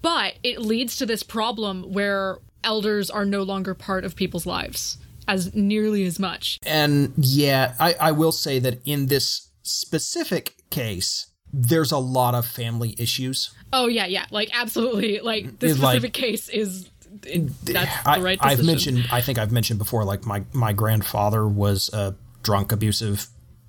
[0.02, 4.96] but it leads to this problem where elders are no longer part of people's lives
[5.28, 6.58] as nearly as much.
[6.64, 12.46] And yeah, I, I will say that in this specific case, there's a lot of
[12.46, 13.52] family issues.
[13.72, 15.20] Oh yeah, yeah, like absolutely.
[15.20, 16.88] Like this It's like- specific case is
[17.24, 18.60] it, that's I, the right decision.
[18.60, 23.26] I've mentioned, I think I've mentioned before, like my, my grandfather was a drunk, abusive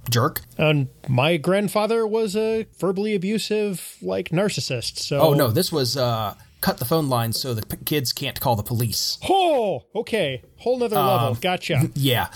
[0.09, 0.41] jerk.
[0.57, 4.97] and my grandfather was a verbally abusive like narcissist.
[4.99, 8.39] So Oh, no, this was uh, cut the phone line so the p- kids can't
[8.39, 9.17] call the police.
[9.29, 10.41] Oh, okay.
[10.57, 11.35] Whole nother Um, level.
[11.35, 11.89] Gotcha.
[11.95, 12.27] Yeah,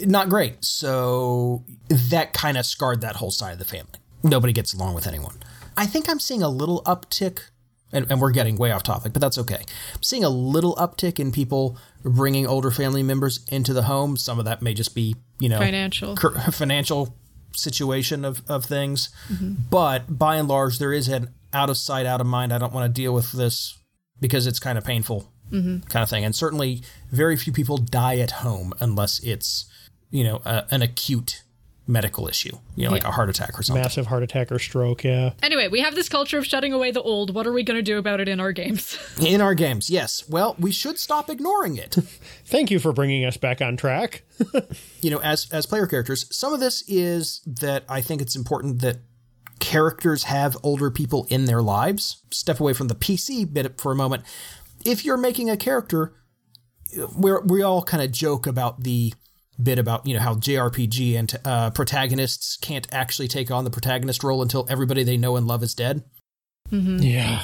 [0.00, 0.62] not great.
[0.64, 3.98] So that kind of scarred that whole side of the family.
[4.22, 5.36] Nobody gets along with anyone.
[5.76, 7.40] I think I'm seeing a little uptick,
[7.92, 9.62] and, and we're getting way off topic, but that's okay.
[9.94, 14.16] I'm seeing a little uptick in people bringing older family members into the home.
[14.16, 16.16] Some of that may just be, you know, Financial.
[16.16, 17.14] cur- financial
[17.54, 19.10] situation of, of things.
[19.28, 19.54] Mm-hmm.
[19.70, 22.52] But by and large, there is an out of sight, out of mind.
[22.52, 23.78] I don't want to deal with this
[24.20, 25.80] because it's kind of painful mm-hmm.
[25.88, 26.24] kind of thing.
[26.24, 29.66] And certainly, very few people die at home unless it's,
[30.10, 31.42] you know, a, an acute
[31.86, 33.82] medical issue, you know, like a heart attack or something.
[33.82, 35.04] Massive heart attack or stroke.
[35.04, 35.32] Yeah.
[35.42, 37.34] Anyway, we have this culture of shutting away the old.
[37.34, 38.98] What are we going to do about it in our games?
[39.20, 40.28] In our games, yes.
[40.28, 41.94] Well, we should stop ignoring it.
[42.44, 44.22] Thank you for bringing us back on track.
[45.00, 48.80] you know, as as player characters, some of this is that I think it's important
[48.82, 48.98] that
[49.58, 52.22] characters have older people in their lives.
[52.30, 54.24] Step away from the PC bit for a moment.
[54.84, 56.14] If you're making a character,
[56.96, 59.14] uh, where we all kind of joke about the
[59.62, 64.22] bit about you know how JRPG and uh, protagonists can't actually take on the protagonist
[64.22, 66.04] role until everybody they know and love is dead.
[66.70, 66.98] Mm-hmm.
[66.98, 67.42] Yeah.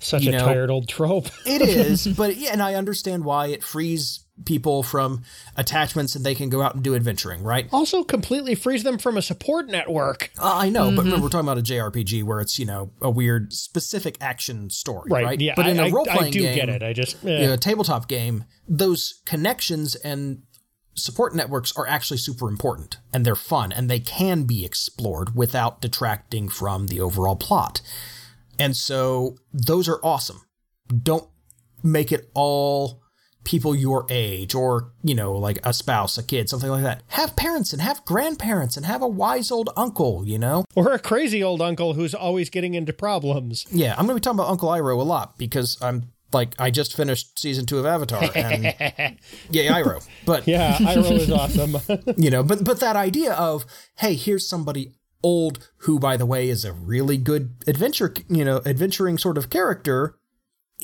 [0.00, 1.26] Such You a know- tired old trope.
[1.46, 5.22] It is, but yeah, and I understand why it frees people from
[5.56, 7.66] attachments and they can go out and do adventuring, right?
[7.72, 10.30] also completely frees them from a support network.
[10.38, 13.10] Uh, I know, but remember we're talking about a JRPG where it's you know a
[13.10, 15.24] weird specific action story, right?
[15.24, 15.40] Right.
[15.40, 15.54] Yeah.
[15.56, 16.82] But in I, a role I, I playing do game, get it.
[16.84, 17.46] I just you eh.
[17.46, 20.42] know, a tabletop game, those connections and
[20.98, 25.80] support networks are actually super important and they're fun and they can be explored without
[25.80, 27.80] detracting from the overall plot.
[28.58, 30.42] And so those are awesome.
[31.02, 31.28] Don't
[31.82, 33.02] make it all
[33.44, 37.02] people your age or, you know, like a spouse, a kid, something like that.
[37.08, 40.64] Have parents and have grandparents and have a wise old uncle, you know?
[40.74, 43.66] or a crazy old uncle who's always getting into problems.
[43.70, 46.70] Yeah, I'm going to be talking about Uncle Iroh a lot because I'm like I
[46.70, 48.64] just finished season 2 of Avatar and
[49.50, 50.06] yay Iroh.
[50.24, 51.76] But Yeah, Iroh is awesome.
[52.16, 53.64] you know, but but that idea of
[53.98, 58.60] hey, here's somebody old who by the way is a really good adventure, you know,
[58.64, 60.16] adventuring sort of character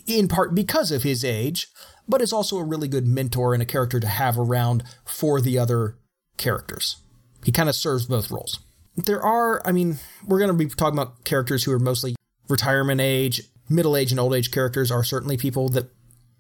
[0.07, 1.69] in part because of his age,
[2.09, 5.59] but is also a really good mentor and a character to have around for the
[5.59, 5.97] other
[6.37, 6.97] characters.
[7.45, 8.59] He kind of serves both roles.
[8.97, 12.17] There are, I mean, we're going to be talking about characters who are mostly
[12.49, 13.43] retirement age.
[13.69, 15.91] Middle age and old age characters are certainly people that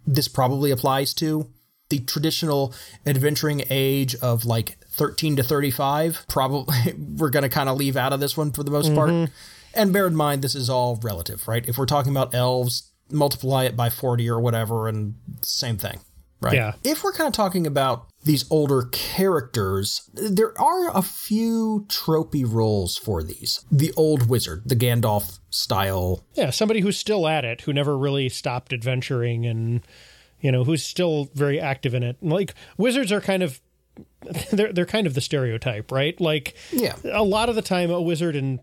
[0.07, 1.49] this probably applies to.
[1.91, 2.75] The traditional
[3.07, 6.77] adventuring age of like 13 to 35, probably
[7.17, 9.11] we're going to kind of leave out of this one for the most part.
[9.11, 9.33] Mm-hmm.
[9.75, 11.69] And bear in mind, this is all relative, right?
[11.69, 16.01] If we're talking about elves, multiply it by 40 or whatever, and same thing,
[16.41, 16.55] right?
[16.55, 16.75] Yeah.
[16.85, 22.97] If we're kind of talking about these older characters, there are a few tropey roles
[22.97, 23.65] for these.
[23.71, 26.25] The old wizard, the Gandalf style.
[26.35, 29.87] Yeah, somebody who's still at it, who never really stopped adventuring and
[30.41, 32.17] you know, who's still very active in it.
[32.21, 33.61] Like wizards are kind of
[34.53, 36.21] they're they're kind of the stereotype, right?
[36.21, 36.97] Like Yeah.
[37.11, 38.61] a lot of the time a wizard in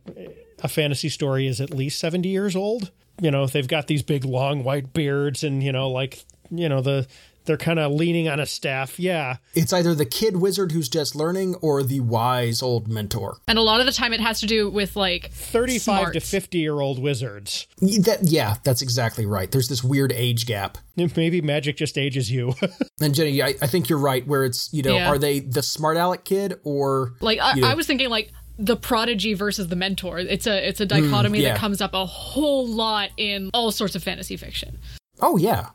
[0.63, 2.91] a fantasy story is at least 70 years old.
[3.21, 6.81] You know, they've got these big long white beards and you know like, you know,
[6.81, 7.07] the
[7.45, 8.99] they're kind of leaning on a staff.
[8.99, 9.37] Yeah.
[9.53, 13.37] It's either the kid wizard who's just learning or the wise old mentor.
[13.47, 16.57] And a lot of the time it has to do with like 35 to 50
[16.57, 17.67] year old wizards.
[17.79, 19.49] That yeah, that's exactly right.
[19.51, 20.77] There's this weird age gap.
[20.95, 22.53] Maybe magic just ages you.
[23.01, 24.25] And Jenny, I, I think you're right.
[24.27, 25.09] Where it's you know, Yeah.
[25.09, 28.31] are they the smart aleck kid or Like I, you know, I was thinking like
[28.59, 30.19] the prodigy versus the mentor.
[30.19, 31.53] It's a it's a dichotomy Mm, yeah.
[31.53, 34.77] that comes up a whole lot in all sorts of fantasy fiction.
[35.19, 35.69] Oh yeah,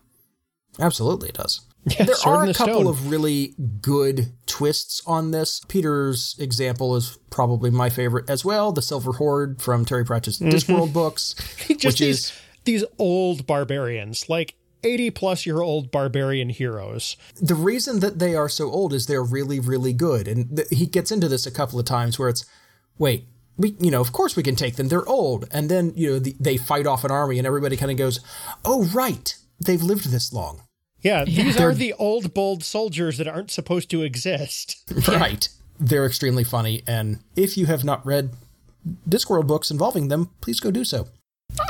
[0.80, 1.60] absolutely it does.
[1.86, 2.86] Yeah, there are a the couple Stone.
[2.88, 5.60] of really good twists on this.
[5.68, 8.72] Peter's example is probably my favorite as well.
[8.72, 10.48] The Silver Horde from Terry Pratchett's mm-hmm.
[10.48, 11.34] Discworld books,
[11.68, 12.32] just which these is
[12.64, 17.16] these old barbarians, like 80 plus year old barbarian heroes.
[17.40, 20.26] the reason that they are so old is they're really really good.
[20.26, 22.44] And th- he gets into this a couple of times where it's,
[22.98, 23.28] wait.
[23.58, 24.88] We, you know, of course we can take them.
[24.88, 27.90] They're old, and then you know the, they fight off an army, and everybody kind
[27.90, 28.20] of goes,
[28.66, 30.65] "Oh, right, they've lived this long."
[31.02, 34.76] Yeah, these are the old bold soldiers that aren't supposed to exist.
[35.08, 35.48] Right.
[35.78, 38.30] They're extremely funny, and if you have not read
[39.08, 41.08] Discworld books involving them, please go do so.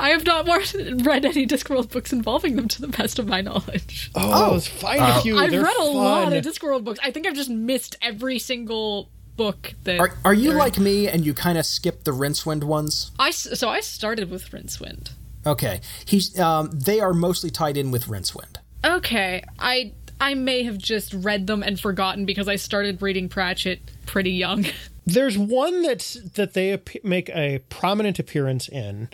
[0.00, 0.58] I have not more,
[1.04, 4.10] read any Discworld books involving them to the best of my knowledge.
[4.14, 5.38] Oh, it's fine uh, with you.
[5.38, 7.00] I've They're read a lot of Discworld books.
[7.02, 11.08] I think I've just missed every single book that Are, are you they're- like me
[11.08, 13.10] and you kind of skip the Rincewind ones?
[13.18, 15.10] I so I started with Rincewind.
[15.44, 18.56] Okay, he's um, they are mostly tied in with Rincewind.
[18.86, 23.80] Okay, I I may have just read them and forgotten because I started reading Pratchett
[24.06, 24.64] pretty young.
[25.06, 29.08] There's one that's that they ap- make a prominent appearance in.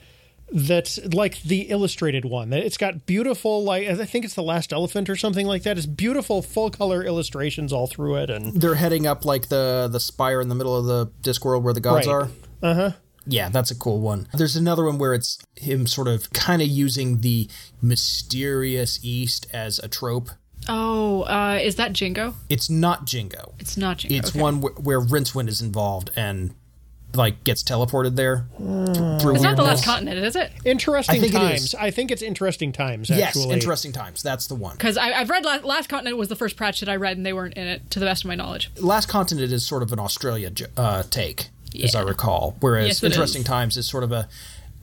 [0.55, 2.53] That's like the illustrated one.
[2.53, 5.79] It's got beautiful, like I think it's the Last Elephant or something like that.
[5.79, 9.99] It's beautiful, full color illustrations all through it, and They're heading up like the the
[10.01, 12.13] spire in the middle of the Discworld where the gods Right.
[12.13, 12.29] are.
[12.63, 12.91] Uh huh.
[13.27, 14.27] Yeah, that's a cool one.
[14.35, 17.49] There's another one where it's him sort of kind of using the
[17.81, 20.31] mysterious East as a trope.
[20.69, 22.35] Oh, uh, is that Jingo?
[22.49, 23.55] It's not Jingo.
[23.59, 24.17] It's not Jingo.
[24.17, 24.41] It's okay.
[24.41, 26.55] one where, where Rincewind is involved and
[27.15, 29.19] like gets teleported there Hmm.
[29.19, 30.51] through It's not the last continent, is it?
[30.65, 31.63] interesting I think times.
[31.65, 31.75] is.
[31.75, 33.11] I think it's interesting times.
[33.11, 34.23] Yes, interesting times.
[34.23, 34.77] That's the one.
[34.77, 37.55] Because I've read last, last Continent was the first Pratchett I read, and they weren't
[37.55, 38.71] in it, to the best of my knowledge.
[38.79, 41.49] Last Continent is sort of an Australia uh, take,
[41.83, 43.47] as I recall, whereas Yes, Interesting is.
[43.49, 44.29] Times is sort of a,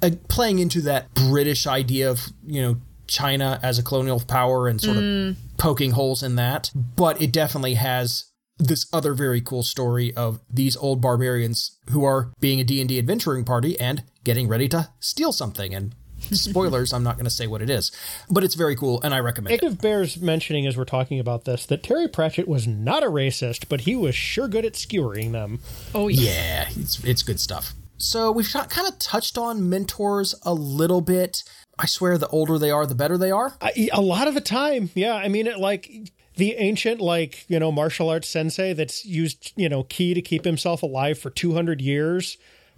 [0.02, 2.78] a playing into that British idea of you know
[3.08, 5.32] China as a colonial power and sort Mm.
[5.32, 6.72] of poking holes in that.
[6.96, 8.26] But it definitely has
[8.58, 13.46] this other very cool story of these old barbarians who are being a D&D adventuring
[13.46, 15.96] party and getting ready to steal something and
[16.32, 17.92] spoilers i'm not going to say what it is
[18.30, 21.46] but it's very cool and i recommend it It bears mentioning as we're talking about
[21.46, 25.32] this that Terry Pratchett was not a racist, but he was sure good at skewering
[25.32, 25.60] them.
[25.94, 26.30] Oh, yeah.
[26.30, 27.74] Yeah, it's it's good stuff.
[27.98, 31.44] So we've kind of touched on mentors a little bit.
[31.78, 33.56] I swear, the older they are, the better they are.
[33.62, 35.16] I, a lot of the time, yeah.
[35.16, 35.90] I mean, it, like
[36.36, 40.46] the ancient, like you know, martial arts sensei that's used, you know, key to keep
[40.46, 41.82] himself alive for two hundred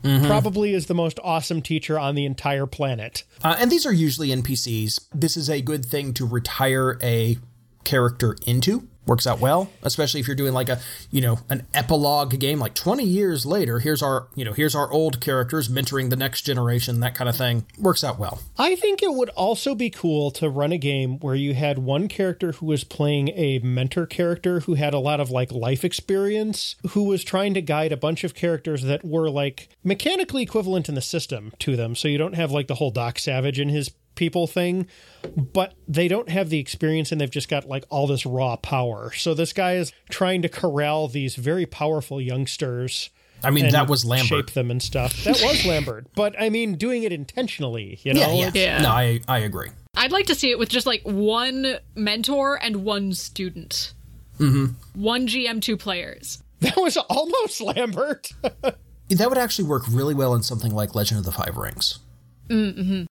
[0.04, 0.26] years.
[0.26, 3.24] Probably is the most awesome teacher on the entire planet.
[3.44, 5.08] Uh, and these are usually NPCs.
[5.14, 7.38] This is a good thing to retire a
[7.84, 8.88] character into.
[9.08, 10.80] Works out well, especially if you're doing like a,
[11.10, 12.60] you know, an epilogue game.
[12.60, 16.44] Like 20 years later, here's our, you know, here's our old characters mentoring the next
[16.44, 17.00] generation.
[17.00, 18.42] That kind of thing works out well.
[18.60, 22.08] I think it would also be cool to run a game where you had one
[22.08, 26.76] character who was playing a mentor character who had a lot of like life experience,
[26.92, 30.96] who was trying to guide a bunch of characters that were like mechanically equivalent in
[30.96, 31.96] the system to them.
[31.96, 34.88] So you don't have like the whole Doc Savage in his people thing,
[35.36, 39.12] but they don't have the experience and they've just got like all this raw power.
[39.14, 43.10] So this guy is trying to corral these very powerful youngsters
[43.44, 44.28] I mean, and that was Lambert.
[44.28, 45.24] shape them and stuff.
[45.24, 48.20] That was Lambert, but I mean, doing it intentionally, you know.
[48.20, 48.52] Yeah, yeah.
[48.54, 48.82] Yeah.
[48.84, 49.70] No, I, I agree.
[49.96, 53.94] I'd like to see it with just like one mentor and one student.
[54.40, 55.02] Mm-hmm.
[55.02, 56.42] One GM, two players.
[56.62, 58.32] That was almost Lambert.
[59.10, 62.00] That would actually work really well in something like Legend of the Five Rings.
[62.48, 63.04] Mm-hmm.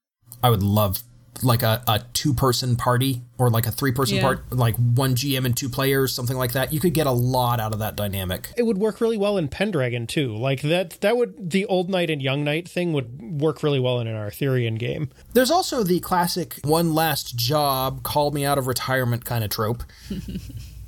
[0.43, 1.03] I would love
[1.43, 4.23] like a, a two person party or like a three person Yeah.
[4.23, 6.71] part, like one GM and two players, something like that.
[6.73, 8.51] You could get a lot out of that dynamic.
[8.59, 10.37] It would work really well in Pendragon too.
[10.37, 14.01] Like that that would the old knight and young knight thing would work really well
[14.01, 15.09] in an Arthurian game.
[15.33, 19.83] There's also the classic one last job, call me out of retirement kind of trope.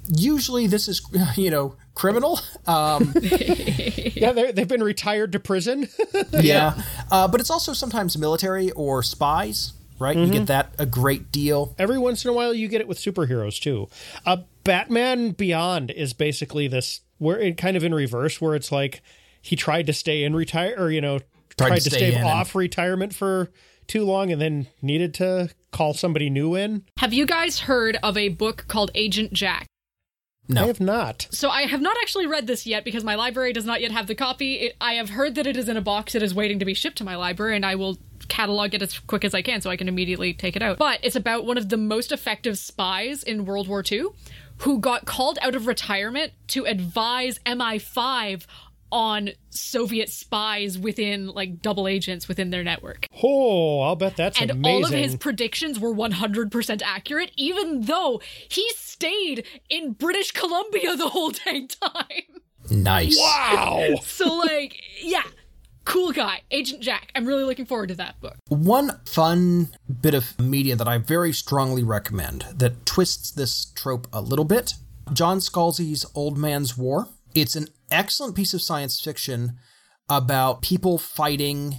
[0.08, 1.00] Usually this is,
[1.36, 2.40] you know, criminal.
[2.66, 3.14] Um,
[4.14, 5.88] Yeah, they're- they've been retired to prison.
[6.32, 6.80] yeah.
[7.10, 10.16] Uh, but it's also sometimes military or spies, right?
[10.16, 11.74] You get that a great deal.
[11.78, 13.88] Every once in a while, you get it with superheroes too.
[14.24, 19.02] Uh, Batman Beyond is basically this where it kind of in reverse, where it's like
[19.40, 21.18] he tried to stay in retire, or you know,
[21.58, 23.50] Tried tried, to to, stay stave in and- off retirement for
[23.88, 26.84] too long, and then needed to call somebody new in.
[26.98, 29.66] Have you guys heard of a book called Agent Jack?
[30.48, 30.64] No.
[30.64, 31.28] I have not.
[31.30, 34.08] So I have not actually read this yet because my library does not yet have
[34.08, 34.54] the copy.
[34.54, 36.74] It, I have heard that it is in a box that is waiting to be
[36.74, 39.70] shipped to my library, and I will catalog it as quick as I can so
[39.70, 40.78] I can immediately take it out.
[40.78, 44.06] But it's about one of the most effective spies in World War II
[44.58, 48.46] who got called out of retirement to advise MI5
[48.92, 53.06] on Soviet spies within like double agents within their network.
[53.22, 54.74] Oh, I'll bet that's And amazing.
[54.76, 61.08] all of his predictions were 100% accurate, even though he stayed in British Columbia the
[61.08, 62.40] whole dang time.
[62.70, 63.16] Nice.
[63.18, 63.94] wow.
[64.04, 65.22] So, like, yeah,
[65.84, 67.10] cool guy, Agent Jack.
[67.14, 68.36] I'm really looking forward to that book.
[68.48, 69.68] One fun
[70.00, 74.74] bit of media that I very strongly recommend that twists this trope a little bit
[75.12, 77.08] John Scalzi's Old Man's War.
[77.34, 79.58] It's an excellent piece of science fiction
[80.08, 81.76] about people fighting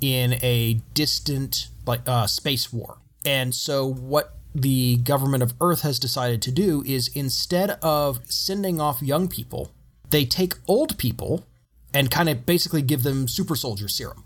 [0.00, 2.98] in a distant like uh, space war.
[3.24, 8.80] And so what the government of Earth has decided to do is instead of sending
[8.80, 9.72] off young people,
[10.10, 11.46] they take old people
[11.92, 14.24] and kind of basically give them super soldier serum.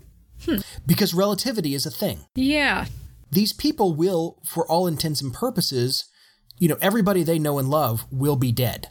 [0.87, 2.25] Because relativity is a thing.
[2.35, 2.85] Yeah.
[3.31, 6.05] These people will, for all intents and purposes,
[6.57, 8.89] you know, everybody they know and love will be dead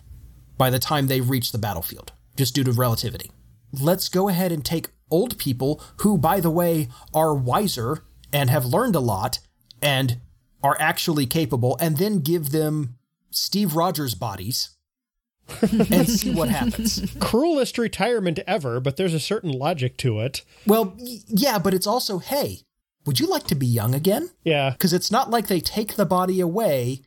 [0.57, 3.31] by the time they reach the battlefield, just due to relativity.
[3.71, 8.65] Let's go ahead and take old people who, by the way, are wiser and have
[8.65, 9.41] learned a lot
[9.83, 10.21] and
[10.63, 12.97] are actually capable, and then give them
[13.31, 14.71] Steve Rogers bodies
[15.61, 17.15] and see what happens.
[17.21, 20.43] Cruelest retirement ever, but there's a certain logic to it.
[20.67, 22.61] Well, yeah, but it's also, hey,
[23.05, 24.31] would you like to be young again?
[24.45, 24.71] Yeah.
[24.71, 27.03] Because it's not like they take the body away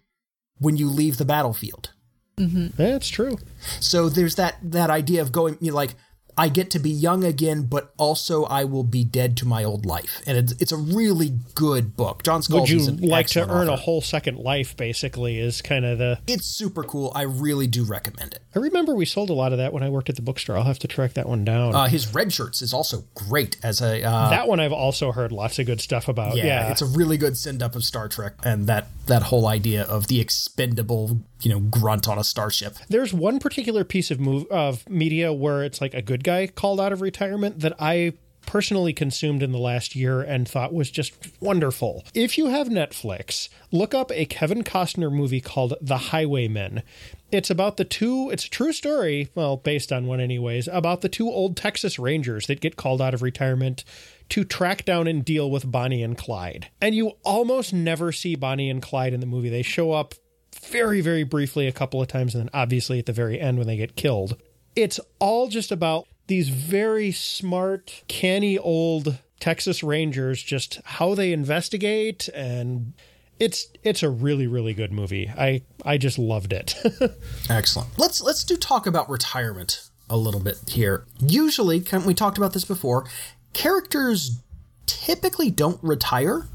[0.59, 1.91] when you leave the battlefield.
[2.37, 3.37] That's true.
[3.79, 5.95] So there's that that idea of going, you know, like
[6.35, 9.85] I get to be young again, but also I will be dead to my old
[9.85, 12.23] life, and it's, it's a really good book.
[12.23, 12.59] John Scalzi.
[12.59, 15.99] Would you an like to excellent earn a whole second life, basically, is kind of
[15.99, 16.17] the.
[16.25, 17.11] It's super cool.
[17.13, 18.39] I really do recommend it.
[18.55, 20.57] I remember we sold a lot of that when I worked at the bookstore.
[20.57, 21.75] I'll have to track that one down.
[21.75, 25.59] Uh, his Redshirts is also great as a uh, that one I've also heard lots
[25.59, 26.35] of good stuff about.
[26.35, 26.71] yeah, Yeah.
[26.71, 30.07] it's a really good send up of Star Trek and that that whole idea of
[30.07, 32.75] the expendable, you know, grunt on a starship.
[32.89, 36.79] There's one particular piece of move of media where it's like a good guy called
[36.79, 38.13] out of retirement that I
[38.45, 42.03] personally consumed in the last year and thought was just wonderful.
[42.13, 46.83] If you have Netflix, look up a Kevin Costner movie called The Highwaymen.
[47.31, 51.09] It's about the two, it's a true story, well, based on one anyways, about the
[51.09, 53.83] two old Texas Rangers that get called out of retirement
[54.29, 56.67] to track down and deal with Bonnie and Clyde.
[56.81, 59.49] And you almost never see Bonnie and Clyde in the movie.
[59.49, 60.15] They show up
[60.53, 63.67] very, very briefly a couple of times, and then obviously at the very end when
[63.67, 64.37] they get killed.
[64.75, 72.29] It's all just about these very smart, canny old Texas Rangers, just how they investigate,
[72.29, 72.93] and
[73.39, 75.29] it's it's a really, really good movie.
[75.37, 76.75] I I just loved it.
[77.49, 77.89] Excellent.
[77.99, 81.05] Let's let's do talk about retirement a little bit here.
[81.19, 83.05] Usually, kind- we talked about this before.
[83.53, 84.39] Characters
[84.85, 86.47] typically don't retire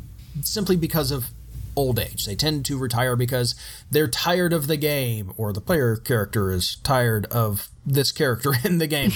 [0.42, 1.26] simply because of
[1.78, 2.26] old age.
[2.26, 3.54] They tend to retire because
[3.88, 8.78] they're tired of the game, or the player character is tired of this character in
[8.78, 9.12] the game.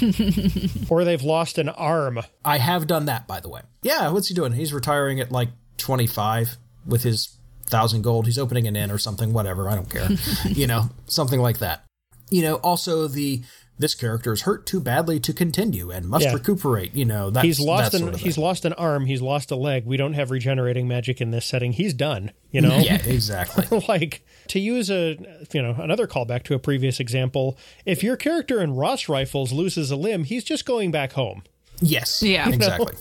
[0.88, 2.20] or they've lost an arm.
[2.44, 3.62] I have done that, by the way.
[3.82, 4.52] Yeah, what's he doing?
[4.52, 5.48] He's retiring at like
[5.78, 6.56] 25
[6.86, 7.36] with his
[7.66, 8.26] thousand gold.
[8.26, 9.68] He's opening an inn or something, whatever.
[9.68, 10.08] I don't care.
[10.44, 11.84] you know, something like that.
[12.30, 13.42] You know, also the
[13.82, 16.32] this character is hurt too badly to continue and must Yeah.
[16.32, 16.94] recuperate.
[16.94, 18.44] You know, that's, He's lost that an sort of he's thing.
[18.44, 19.04] lost an arm.
[19.04, 19.84] He's lost a leg.
[19.84, 21.72] We don't have regenerating magic in this setting.
[21.72, 22.30] He's done.
[22.50, 22.76] You know.
[22.78, 23.66] yeah, exactly.
[23.88, 25.18] like to use a
[25.52, 29.90] you know another callback to a previous example if your character in ross rifles loses
[29.90, 31.42] a limb he's just going back home
[31.80, 32.22] Yes.
[32.26, 32.44] Yeah.
[32.46, 32.54] You know?
[32.56, 32.94] Exactly.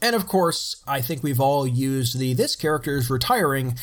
[0.00, 3.76] And of course, I think we've all used the this character is retiring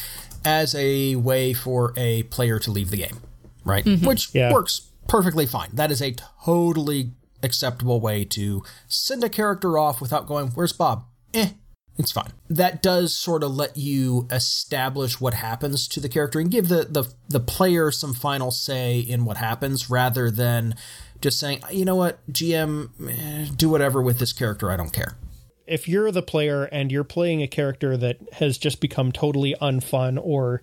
[0.46, 3.18] as a way for a player to leave the game,
[3.66, 3.84] right?
[3.84, 4.06] Mm-hmm.
[4.06, 4.54] Which Yeah.
[4.54, 5.70] works perfectly fine.
[5.74, 7.12] That is a totally
[7.44, 11.50] acceptable way to send a character off without going, "Where's Bob?" Eh.
[11.98, 12.34] It's fine.
[12.50, 16.84] That does sort of let you establish what happens to the character and give the,
[16.90, 20.76] the the player some final say in what happens rather than
[21.22, 24.70] just saying, you know what, GM, eh, do whatever with this character.
[24.70, 25.18] I don't care.
[25.66, 30.20] If you're the player and you're playing a character that has just become totally unfun
[30.22, 30.62] or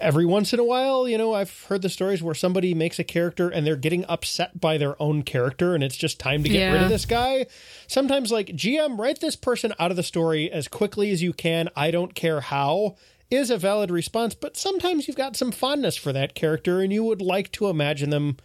[0.00, 3.04] every once in a while, you know, I've heard the stories where somebody makes a
[3.04, 6.58] character and they're getting upset by their own character and it's just time to get
[6.58, 6.72] Yeah.
[6.72, 7.46] rid of this guy.
[7.86, 11.68] Sometimes, like, GM, write this person out of the story as quickly as you can.
[11.76, 12.96] I don't care how.
[13.30, 17.02] Is a valid response, but sometimes you've got some fondness for that character and you
[17.04, 18.36] would like to imagine them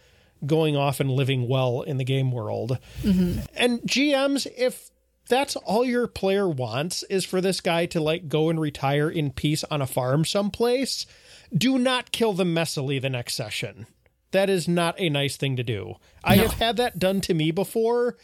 [0.46, 2.78] going off and living well in the game world.
[3.02, 3.40] Mm-hmm.
[3.54, 4.90] And GMs, if
[5.28, 9.30] that's all your player wants is for this guy to like go and retire in
[9.30, 11.06] peace on a farm someplace,
[11.56, 13.86] do not kill them messily the next session.
[14.32, 15.94] That is not a nice thing to do.
[16.22, 18.16] I have had that done to me before.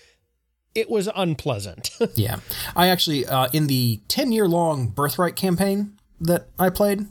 [0.75, 1.91] It was unpleasant.
[2.15, 2.41] Yeah.
[2.77, 7.07] I actually, uh, in the 10 year long Birthright campaign that I played,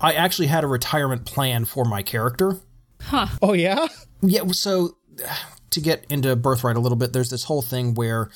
[0.00, 2.58] I actually had a retirement plan for my character.
[3.00, 3.28] Huh.
[3.40, 3.88] Oh yeah?
[4.22, 4.96] Yeah, so
[5.70, 8.30] to get into Birthright a little bit, there's this whole thing where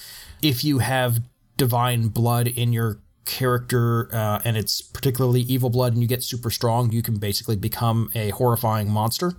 [0.44, 1.20] if you have
[1.56, 6.50] divine blood in your character uh, and it's particularly evil blood and you get super
[6.50, 9.32] strong, you can basically become a horrifying monster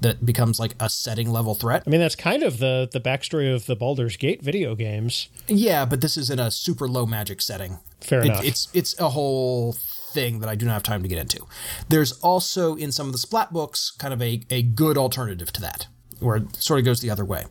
[0.00, 1.82] that becomes like a setting level threat.
[1.86, 5.28] I mean that's kind of the the backstory of the Baldur's Gate video games.
[5.48, 7.78] Yeah, but this is in a super low magic setting.
[8.00, 8.44] Fair It- enough.
[8.44, 9.72] It's it's a whole
[10.12, 11.44] thing that I do not have time to get into.
[11.88, 15.60] There's also in some of the splat books kind of a, a good alternative to
[15.62, 15.88] that,
[16.20, 17.46] where it sort of goes the other way.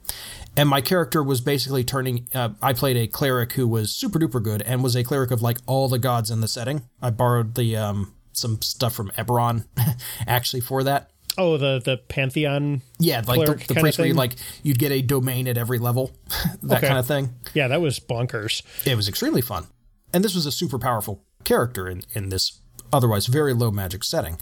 [0.55, 2.27] And my character was basically turning.
[2.33, 5.41] Uh, I played a cleric who was super duper good and was a cleric of
[5.41, 6.83] like all the gods in the setting.
[7.01, 9.65] I borrowed the um, some stuff from Eberron
[10.27, 11.09] actually for that.
[11.35, 12.83] Oh, the the Pantheon.
[12.99, 16.11] Yeah, like the, the place where you like you'd get a domain at every level,
[16.61, 16.87] that Okay.
[16.87, 17.33] kind of thing.
[17.55, 18.61] Yeah, that was bonkers.
[18.85, 19.65] It was extremely fun.
[20.13, 22.59] And this was a super powerful character in, in this
[22.93, 24.37] otherwise very low magic setting.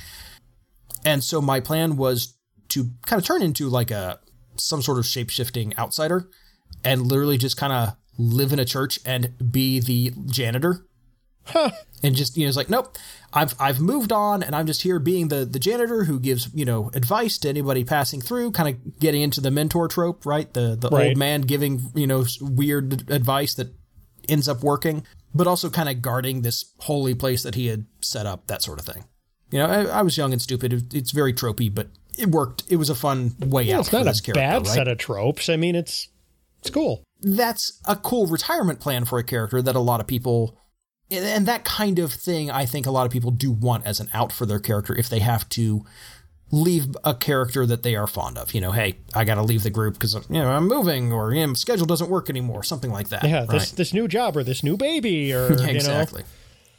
[1.06, 2.34] And so my plan was
[2.70, 4.20] to kind of turn into like a
[4.58, 6.30] some sort of shape shifting outsider
[6.84, 10.86] and literally just kind of live in a church and be the janitor.
[12.04, 12.98] And just you know, it's like, nope,
[13.34, 16.66] I've I've moved on, and I'm just here being the the janitor who gives you
[16.66, 20.52] know advice to anybody passing through, kind of getting into the mentor trope, right?
[20.54, 21.10] The the Right.
[21.10, 23.74] old man giving you know weird advice that
[24.30, 28.26] ends up working, but also kind of guarding this holy place that he had set
[28.26, 29.04] up, that sort of thing.
[29.52, 30.94] You know, I, I was young and stupid.
[30.94, 31.88] It's very tropey, but
[32.22, 32.64] it worked.
[32.70, 34.68] It was a fun way out It's for not this a character, bad right?
[34.68, 35.50] set of tropes.
[35.50, 36.08] I mean, it's
[36.60, 37.04] it's cool.
[37.22, 40.58] that's a cool retirement plan for a character that a lot of people
[41.10, 44.10] and that kind of thing I think a lot of people do want as an
[44.14, 45.84] out for their character if they have to
[46.52, 48.54] leave a character that they are fond of.
[48.54, 51.34] You know, hey, I got to leave the group because you know I'm moving or
[51.34, 53.24] you know, schedule doesn't work anymore, something like that.
[53.24, 53.78] Yeah, this right?
[53.78, 55.66] this new job or this new baby or you know.
[55.66, 56.24] exactly.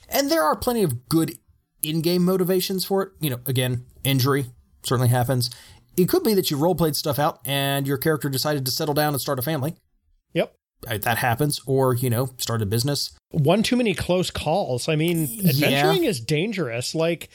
[0.08, 1.38] And there are plenty of good
[1.82, 3.12] in-game motivations for it.
[3.20, 4.46] You know, again, injury
[4.84, 5.50] certainly happens.
[5.96, 8.94] It could be that you role played stuff out and your character decided to settle
[8.94, 9.76] down and start a family.
[10.32, 10.54] Yep.
[10.88, 13.12] Uh, That happens, or you know, start a business.
[13.30, 14.88] One too many close calls.
[14.88, 16.94] I mean, adventuring is dangerous.
[16.94, 17.28] Like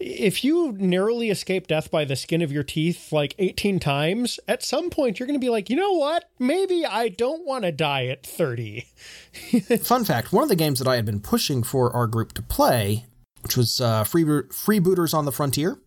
[0.00, 4.62] if you narrowly escape death by the skin of your teeth like 18 times, at
[4.62, 6.28] some point you're going to be like, "You know what?
[6.38, 8.86] Maybe I don't want to die at 30."
[9.82, 12.42] Fun fact: one of the games that I had been pushing for our group to
[12.42, 13.06] play,
[13.42, 15.78] which was uh, Free Freebooters on the Frontier,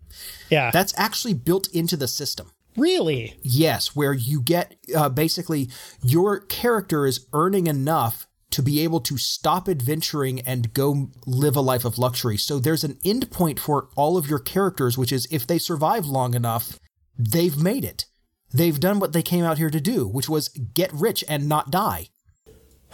[0.49, 0.72] Yeah.
[0.72, 2.51] that's actually built into the system.
[2.76, 3.38] really?
[3.41, 5.70] Yes, where you get uh, basically
[6.03, 11.62] your character is earning enough to be able to stop adventuring and go live a
[11.62, 12.38] life of luxury.
[12.38, 16.05] So there's an end point for all of your characters, which is if they survive
[16.05, 16.80] long enough,
[17.18, 18.05] they've made it.
[18.53, 21.72] They've done what they came out here to do, which was get rich and not
[21.72, 22.08] die.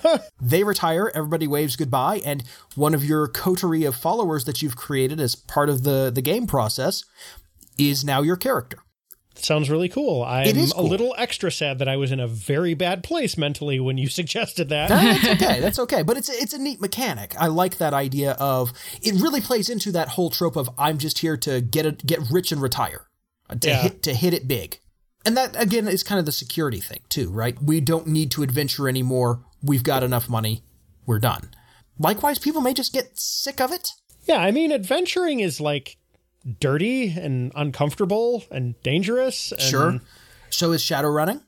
[0.41, 2.43] They retire, everybody waves goodbye, and
[2.75, 6.47] one of your coterie of followers that you've created as part of the, the game
[6.47, 7.03] process
[7.77, 8.77] is now your character.
[9.35, 10.23] Sounds really cool.
[10.23, 13.79] I'm is a little extra sad that I was in a very bad place mentally
[13.79, 14.89] when you suggested that.
[14.89, 15.59] that's okay.
[15.59, 16.03] That's okay.
[16.03, 17.33] But it's it's a neat mechanic.
[17.39, 19.19] I like that idea of it.
[19.19, 22.51] Really plays into that whole trope of I'm just here to get it, get rich
[22.51, 23.07] and retire,
[23.49, 23.81] uh, to Yeah.
[23.81, 24.79] hit to hit it big.
[25.25, 27.59] And that again is kind of the security thing too, right?
[27.61, 29.43] We don't need to adventure anymore.
[29.64, 30.64] We've got enough money.
[31.05, 31.51] We're done.
[31.97, 33.89] Likewise, people may just get sick of it.
[34.26, 35.97] Yeah, I mean, adventuring is like
[36.59, 39.51] dirty and uncomfortable and dangerous.
[39.51, 40.01] And, Sure.
[40.49, 41.41] So is shadow running.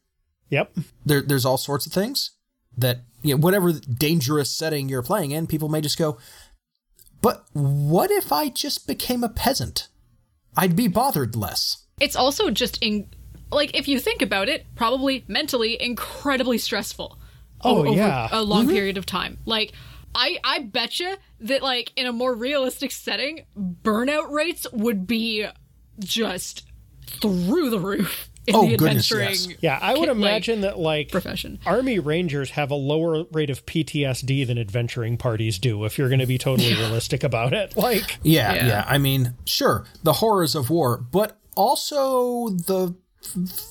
[0.50, 0.78] Yep.
[1.06, 2.32] There, there's all sorts of things
[2.78, 6.18] that you know, whatever dangerous setting you're playing in, people may just go.
[7.22, 9.88] But what if I just became a peasant?
[10.56, 11.86] I'd be bothered less.
[12.00, 13.10] It's also just in
[13.52, 17.20] like if you think about it, probably mentally incredibly stressful.
[17.62, 18.28] Oh, over yeah.
[18.32, 18.74] a long mm-hmm.
[18.74, 19.38] period of time.
[19.46, 19.74] Like
[20.14, 25.48] I I betcha that like in a more realistic setting, burnout rates would be
[26.00, 26.64] just
[27.08, 29.50] through the roof in Oh, the goodness, adventuring.
[29.52, 29.58] yes.
[29.62, 31.60] Yeah, I would Ki- like, imagine that like profession.
[31.66, 35.84] Army Rangers have a lower rate of PTSD than adventuring parties do.
[35.86, 38.68] If you're going to be totally realistic about it, like Yeah, Yeah.
[38.68, 42.96] yeah, I mean, sure, the horrors of war, but also the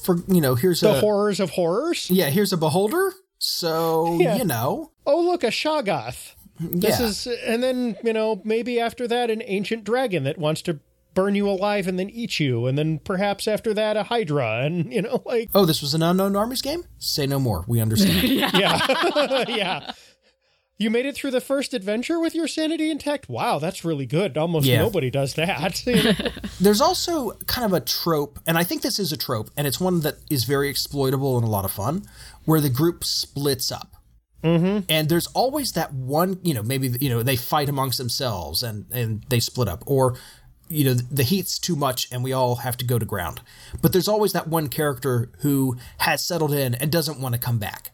[0.03, 2.11] for you know, here's the a horrors of horrors.
[2.11, 3.13] yeah, here's a beholder.
[3.45, 4.37] So Yeah.
[4.37, 6.35] you know, Oh, look, a Shoggoth.
[6.59, 7.07] This yeah.
[7.07, 10.79] is, and then you know maybe after that an ancient dragon that wants to
[11.13, 14.93] burn you alive and then eat you, and then perhaps after that a Hydra, and
[14.93, 16.85] you know like oh, this was an unknown armies game.
[16.99, 17.65] Say no more.
[17.67, 18.23] We understand.
[18.29, 19.93] yeah, yeah.
[20.85, 23.27] You made it through the first adventure with your sanity intact.
[23.27, 24.37] Wow, that's really good.
[24.37, 24.81] Almost Yeah.
[24.81, 25.87] nobody does that.
[25.87, 26.13] You know?
[26.61, 29.81] There's also kind of a trope, and I think this is a trope, and it's
[29.81, 32.05] one that is very exploitable and a lot of fun,
[32.45, 33.93] where the group splits up.
[34.43, 34.81] Mm-hmm.
[34.91, 38.85] And there's always that one, you know, maybe you know they fight amongst themselves and
[38.93, 40.19] and they split up, or
[40.69, 43.41] you know the heat's too much and we all have to go to ground.
[43.81, 47.59] But there's always that one character who has settled in and doesn't want to come
[47.59, 47.93] back.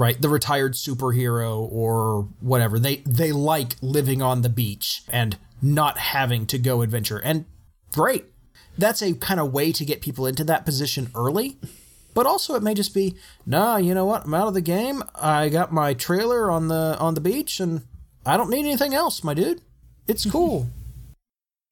[0.00, 2.78] Right, the retired superhero or whatever.
[2.78, 7.18] They they like living on the beach and not having to go adventure.
[7.18, 7.44] And
[7.92, 8.24] great.
[8.78, 11.58] That's a kind of way to get people into that position early.
[12.14, 14.24] But also it may just be, nah, you know what?
[14.24, 15.02] I'm out of the game.
[15.14, 17.82] I got my trailer on the on the beach and
[18.24, 19.60] I don't need anything else, my dude.
[20.08, 20.70] It's cool.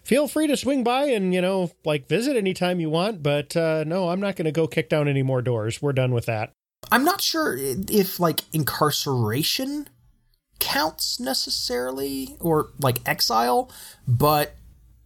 [0.05, 3.85] Feel free to swing by and you know like visit anytime you want, but uh,
[3.87, 5.81] no, I'm not going to go kick down any more doors.
[5.81, 6.53] We're done with that.
[6.91, 9.89] I'm not sure if like incarceration
[10.59, 13.71] counts necessarily or like exile,
[14.07, 14.55] but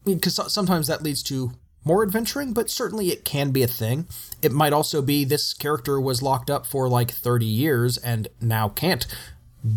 [0.04, 1.52] because sometimes that leads to
[1.84, 4.06] more adventuring, but certainly it can be a thing.
[4.40, 8.68] It might also be this character was locked up for like 30 years and now
[8.68, 9.06] can't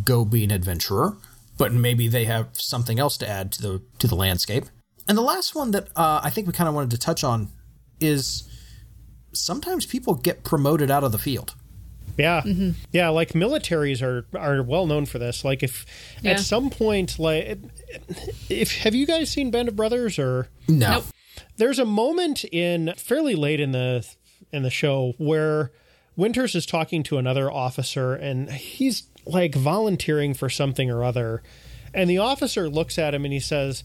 [0.03, 1.17] go be an adventurer,
[1.57, 4.65] but maybe they have something else to add to the to the landscape.
[5.07, 7.49] And the last one that uh, I think we kind of wanted to touch on
[7.99, 8.49] is
[9.33, 11.55] sometimes people get promoted out of the field.
[12.17, 12.71] Yeah, mm-hmm.
[12.91, 13.09] yeah.
[13.09, 15.43] Like militaries are are well known for this.
[15.43, 15.85] Like if
[16.21, 16.31] Yeah.
[16.31, 17.57] at some point, like
[18.49, 20.91] if have you guys seen Band of Brothers or No.
[20.91, 21.03] Nope.
[21.57, 24.07] there's a moment in fairly late in the
[24.51, 25.71] in the show where
[26.15, 31.43] Winters is talking to another officer and he's like volunteering for something or other
[31.93, 33.83] and the officer looks at him and he says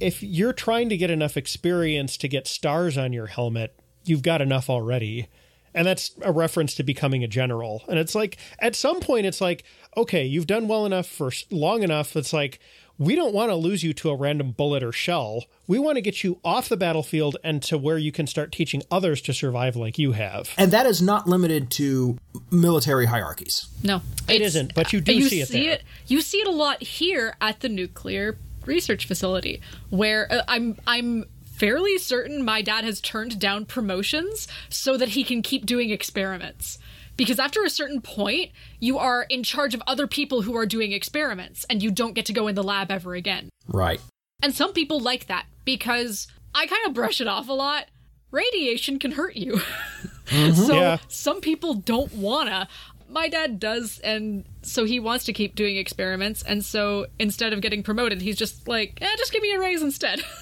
[0.00, 4.40] if you're trying to get enough experience to get stars on your helmet you've got
[4.40, 5.28] enough already
[5.76, 9.40] and that's a reference to becoming a general and it's like at some point it's
[9.40, 9.62] like
[9.96, 12.58] okay you've done well enough for long enough it's like
[12.98, 16.00] we don't want to lose you to a random bullet or shell we want to
[16.00, 19.76] get you off the battlefield and to where you can start teaching others to survive
[19.76, 22.16] like you have And that is not limited to
[22.50, 23.66] military hierarchies.
[23.82, 23.96] No,
[24.28, 25.78] it's- isn't, but you do you see it there.
[26.06, 29.60] You see it a lot here at the nuclear research facility,
[29.90, 31.24] where uh, I'm I'm
[31.56, 36.78] fairly certain my dad has turned down promotions so that he can keep doing experiments.
[37.16, 40.92] Because after a certain point, you are in charge of other people who are doing
[40.92, 43.48] experiments, and you don't get to go in the lab ever again.
[43.68, 44.00] Right.
[44.42, 47.86] And some people like that because I kind of brush it off a lot.
[48.30, 49.60] Radiation can hurt you.
[50.52, 50.98] so Yeah.
[51.08, 52.68] some people don't wanna.
[53.08, 56.42] My dad does, and so he wants to keep doing experiments.
[56.42, 59.80] And so instead of getting promoted, he's just like, eh, just give me a raise
[59.82, 60.22] instead.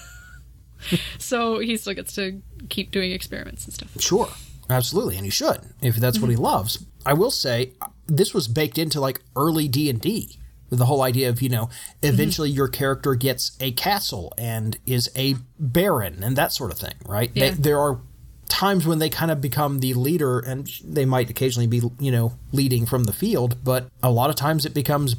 [1.17, 3.89] so he still gets to keep doing experiments and stuff.
[3.99, 4.29] Sure.
[4.69, 5.15] Absolutely.
[5.15, 6.45] And he should, if that's what he mm-hmm.
[6.45, 6.83] loves.
[7.05, 7.73] I will say
[8.07, 12.07] this was baked into like early D&D the whole idea of, you know, mm-hmm.
[12.07, 16.95] eventually your character gets a castle and is a baron and that sort of thing,
[17.05, 17.31] right?
[17.33, 17.51] Yeah.
[17.51, 17.99] They, there are
[18.49, 22.33] times when they kind of become the leader and they might occasionally be, you know,
[22.51, 25.15] leading from the field, but a lot of times it becomes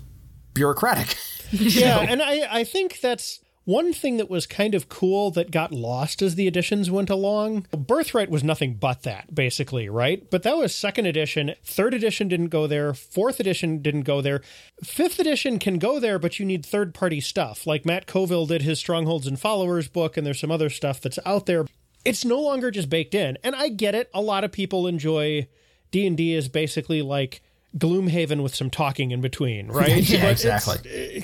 [0.55, 1.17] bureaucratic.
[1.53, 5.73] yeah and I, I think that's one thing that was kind of cool that got
[5.73, 10.31] lost as the editions went along birthright was nothing but that basically right?
[10.31, 14.41] But that was second edition third edition didn't go there fourth edition didn't go there.
[14.83, 17.67] Fifth edition can go there but you need third party stuff.
[17.67, 21.19] Like matt colville did his strongholds and followers book and there's some other stuff that's
[21.27, 21.67] out there.
[22.05, 24.09] It's no longer just baked in and i get it.
[24.15, 25.49] A lot of people enjoy
[25.91, 27.43] d&d as basically like
[27.77, 30.03] gloomhaven with some talking in between right?
[30.09, 30.79] Yeah, But exactly.
[30.89, 31.21] Eh,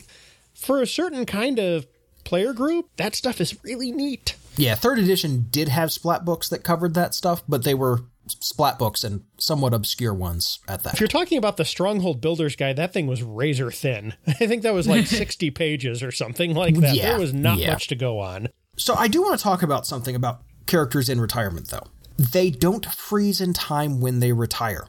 [0.55, 1.87] for a certain kind of
[2.25, 4.37] player group, that stuff is really neat.
[4.57, 8.79] Yeah, third edition did have splat books that covered that stuff, but they were splat
[8.79, 10.95] books and somewhat obscure ones at that.
[10.95, 14.15] If you're talking about the Stronghold Builders Guide, that thing was razor thin.
[14.27, 16.95] I think that was like 60 pages or something like that.
[16.95, 17.73] Yeah, there was not yeah.
[17.73, 18.49] much to go on.
[18.77, 21.87] So I do want to talk about something about characters in retirement, though.
[22.17, 24.87] They don't freeze in time when they retire.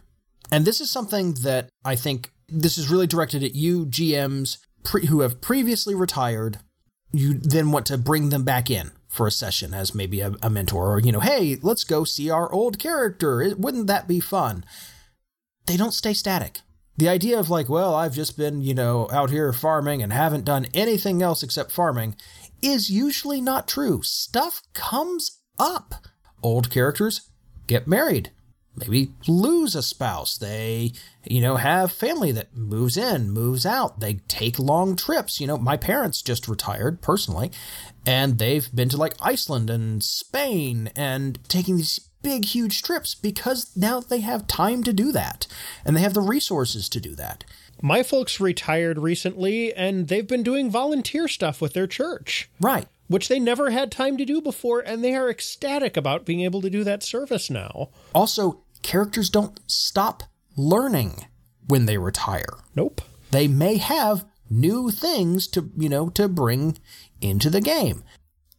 [0.51, 5.07] And this is something that I think this is really directed at you, GMs, pre-
[5.07, 6.59] who have previously retired,
[7.13, 10.49] you then want to bring them back in for a session as maybe a, a
[10.49, 13.53] mentor or you know, hey, let's go see our old character.
[13.57, 14.65] Wouldn't that be fun?
[15.67, 16.61] They don't stay static.
[16.97, 20.45] The idea of like, well, I've just been, you know, out here farming and haven't
[20.45, 22.15] done anything else except farming
[22.61, 24.01] is usually not true.
[24.03, 25.95] Stuff comes up.
[26.41, 27.29] Old characters
[27.67, 28.31] get married,
[28.75, 30.37] maybe lose a spouse.
[30.37, 30.93] They,
[31.23, 33.99] you know, have family that moves in, moves out.
[33.99, 35.39] They take long trips.
[35.39, 37.51] You know, my parents just retired personally,
[38.05, 43.75] and they've been to like Iceland and Spain and taking these big, huge trips because
[43.75, 45.45] now they have time to do that
[45.85, 47.43] and they have the resources to do that.
[47.81, 52.49] My folks retired recently and they've been doing volunteer stuff with their church.
[52.59, 52.87] Right.
[53.07, 56.61] Which they never had time to do before, and they are ecstatic about being able
[56.61, 57.89] to do that service now.
[58.15, 60.23] Also, characters don't stop
[60.55, 61.25] learning
[61.67, 62.59] when they retire.
[62.75, 63.01] Nope.
[63.31, 66.77] They may have new things to, you know, to bring
[67.21, 68.03] into the game.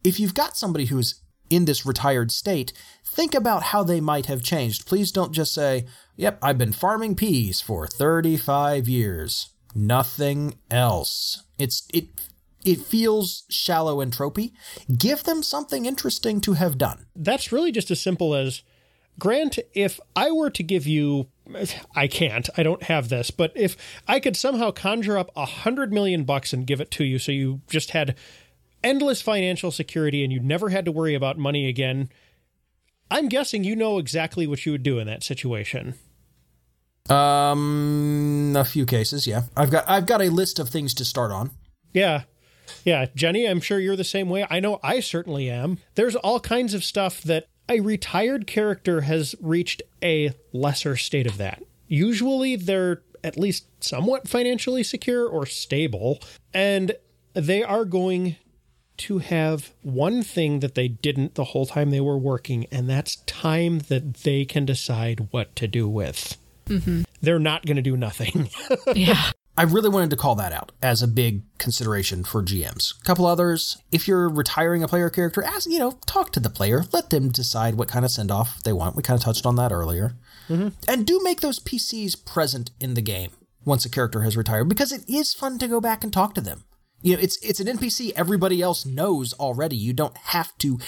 [0.03, 2.73] If you've got somebody who's in this retired state,
[3.05, 4.85] think about how they might have changed.
[4.85, 5.85] Please don't just say,
[6.17, 9.49] Yep, I've been farming peas for 35 years.
[9.73, 11.43] Nothing else.
[11.57, 12.07] It's it
[12.63, 14.53] it feels shallow and tropey.
[14.97, 17.05] Give them something interesting to have done.
[17.15, 18.61] That's really just as simple as
[19.19, 21.27] Grant, if I were to give you
[21.95, 22.49] I can't.
[22.57, 26.53] I don't have this, but if I could somehow conjure up a hundred million bucks
[26.53, 28.15] and give it to you so you just had
[28.83, 32.09] endless financial security and you never had to worry about money again,
[33.11, 35.95] I'm guessing you know exactly what you would do in that situation.
[37.09, 39.43] Um, a few cases, yeah.
[39.55, 41.51] I've got I've got a list of things to start on.
[41.93, 42.23] Yeah.
[42.83, 44.47] Yeah, Jenny, I'm sure you're the same way.
[44.49, 45.77] I know I certainly am.
[45.93, 51.37] There's all kinds of stuff that a retired character has reached a lesser state of
[51.37, 51.63] that.
[51.87, 56.19] Usually they're at least somewhat financially secure or stable,
[56.53, 56.93] and
[57.33, 58.35] they are going
[58.97, 63.17] to have one thing that they didn't the whole time they were working, and that's
[63.25, 66.37] time that they can decide what to do with.
[66.67, 67.03] Mm-hmm.
[67.21, 68.49] They're not going to do nothing.
[68.95, 69.31] yeah.
[69.57, 72.99] I really wanted to call that out as a big consideration for GMs.
[72.99, 76.49] A couple others, if you're retiring a player character, ask, you know, talk to the
[76.49, 78.97] player, let them decide what kind of send off they want.
[78.97, 80.15] We kind of touched on that earlier.
[80.49, 80.69] Mm-hmm.
[80.89, 83.31] And do make those PCs present in the game
[83.63, 86.41] once a character has retired because it is fun to go back and talk to
[86.41, 86.65] them.
[87.01, 89.75] You know, it's it's an NPC everybody else knows already.
[89.75, 90.79] You don't have to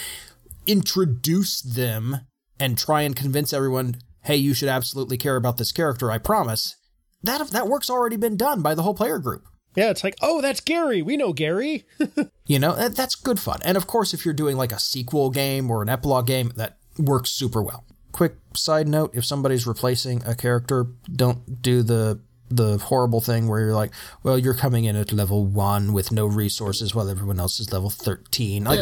[0.66, 2.22] introduce them
[2.60, 6.76] and try and convince everyone, "Hey, you should absolutely care about this character, I promise."
[7.24, 9.48] That that work's already been done by the whole player group.
[9.78, 11.04] Yeah, it's like, oh, that's Gary.
[11.04, 11.86] We know Gary.
[12.48, 13.60] you know, that, that's good fun.
[13.64, 16.78] And of course, if you're doing like a sequel game or an epilogue game, that
[16.98, 17.86] works super well.
[18.12, 23.60] Quick side note: if somebody's replacing a character, don't do the the horrible thing where
[23.60, 23.92] you're like,
[24.24, 27.92] well, you're coming in at level one with no resources while everyone else is level
[27.92, 28.64] thirteen.
[28.64, 28.80] Like,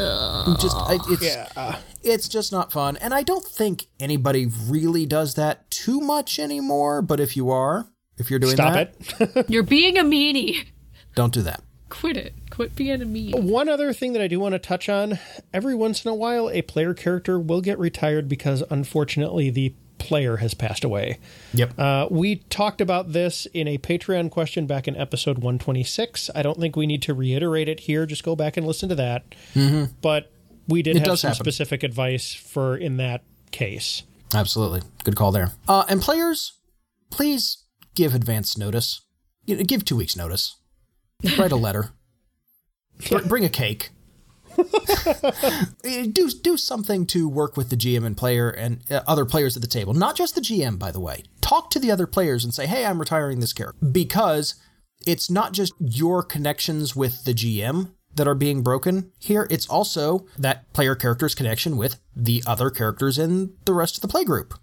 [0.61, 1.79] just I, it's yeah.
[2.03, 2.95] it's just not fun.
[2.97, 7.01] And I don't think anybody really does that too much anymore.
[7.01, 8.95] But if you are, if you're doing Stop that,
[9.37, 9.49] it.
[9.49, 10.65] You're being a meanie.
[11.15, 11.61] Don't do that.
[11.89, 12.33] Quit it.
[12.49, 13.41] Quit being a meanie.
[13.41, 15.19] One other thing that I do want to touch on
[15.53, 20.37] every once in a while, a player character will get retired because unfortunately the player
[20.37, 21.19] has passed away.
[21.53, 21.79] Yep.
[21.79, 26.29] Uh, we talked about this in a Patreon question back in episode 126.
[26.35, 28.05] I don't think we need to reiterate it here.
[28.05, 29.23] Just go back and listen to that.
[29.53, 29.93] Mm-hmm.
[30.01, 30.31] But
[30.67, 31.43] we did It have some happen.
[31.43, 34.03] specific advice for in that case.
[34.33, 34.81] Absolutely.
[35.03, 35.51] Good call there.
[35.67, 36.53] Uh, and players,
[37.09, 37.63] please
[37.95, 39.01] give advance notice.
[39.45, 40.55] You know, give two weeks notice.
[41.37, 41.91] Write a letter.
[43.09, 43.89] Br- bring a cake.
[45.83, 49.61] do do something to work with the GM and player and uh, other players at
[49.61, 49.93] the table.
[49.93, 51.23] Not just the GM, by the way.
[51.41, 54.55] Talk to the other players and say, "Hey, I'm retiring this character." Because
[55.05, 59.47] it's not just your connections with the GM that are being broken here.
[59.51, 64.07] It's also that player character's connection with the other characters in the rest of the
[64.07, 64.53] play group,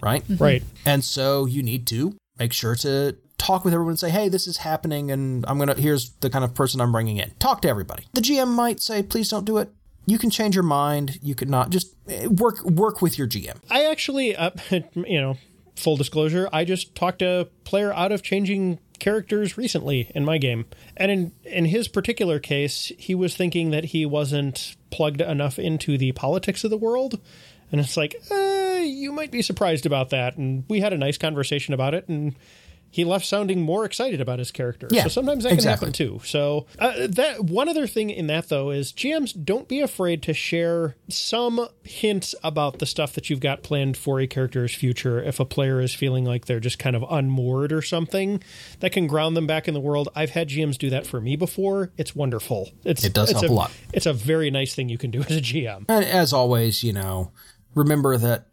[0.00, 0.24] right?
[0.28, 0.62] Right.
[0.86, 4.48] And so you need to make sure to talk with everyone and say, hey, this
[4.48, 7.30] is happening and I'm to, here's the kind of person I'm bringing in.
[7.38, 8.06] Talk to everybody.
[8.14, 9.70] The GM might say, please don't do it.
[10.06, 11.20] You can change your mind.
[11.22, 13.58] You could not just eh, work, work with your GM.
[13.70, 14.50] I actually, uh,
[14.94, 15.36] you know,
[15.76, 20.66] full disclosure, I just talked a player out of changing characters recently in my game.
[20.96, 25.98] And in in his particular case, he was thinking that he wasn't plugged enough into
[25.98, 27.20] the politics of the world.
[27.72, 30.36] And it's like, uh, you might be surprised about that.
[30.36, 32.36] And we had a nice conversation about it and
[32.92, 34.86] he left sounding more excited about his character.
[34.90, 36.20] Yeah, so sometimes that can happen too.
[36.24, 40.34] So uh, that one other thing in that though is GMs don't be afraid to
[40.34, 45.22] share some hints about the stuff that you've got planned for a character's future.
[45.22, 48.42] If a player is feeling like they're just kind of unmoored or something,
[48.80, 50.10] that can ground them back in the world.
[50.14, 51.92] I've had GMs do that for me before.
[51.96, 52.68] It's wonderful.
[52.84, 53.72] It's It does help a lot.
[53.94, 55.86] It's a very nice thing you can do as a GM.
[55.88, 57.32] And as always, you know,
[57.74, 58.46] remember that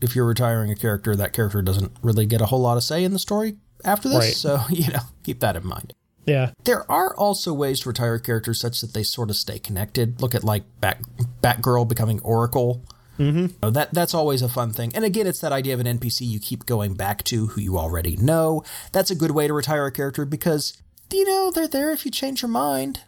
[0.00, 3.04] if you're retiring a character, that character doesn't really get a whole lot of say
[3.04, 4.18] in the story after this.
[4.18, 4.34] Right.
[4.34, 5.94] So, you know, keep that in mind.
[6.26, 6.50] Yeah.
[6.64, 10.20] There are also ways to retire characters such that they sort of stay connected.
[10.20, 11.02] Look at like Bat
[11.42, 12.84] Batgirl becoming Oracle.
[13.18, 13.70] Mm-hmm.
[13.70, 14.92] That that's always a fun thing.
[14.94, 17.78] And again, it's that idea of an NPC you keep going back to who you
[17.78, 18.64] already know.
[18.92, 20.80] That's a good way to retire a character because
[21.12, 23.00] you know they're there if you change your mind.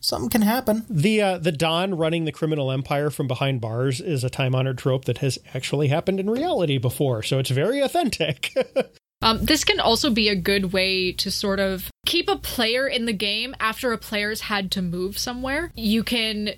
[0.00, 0.86] Something can happen.
[0.88, 4.78] The uh, the Don running the criminal empire from behind bars is a time honored
[4.78, 8.54] trope that has actually happened in reality before, so it's very authentic.
[9.22, 13.04] Um, this can also be a good way to sort of keep a player in
[13.04, 15.72] the game after a player's had to move somewhere.
[15.74, 16.52] You can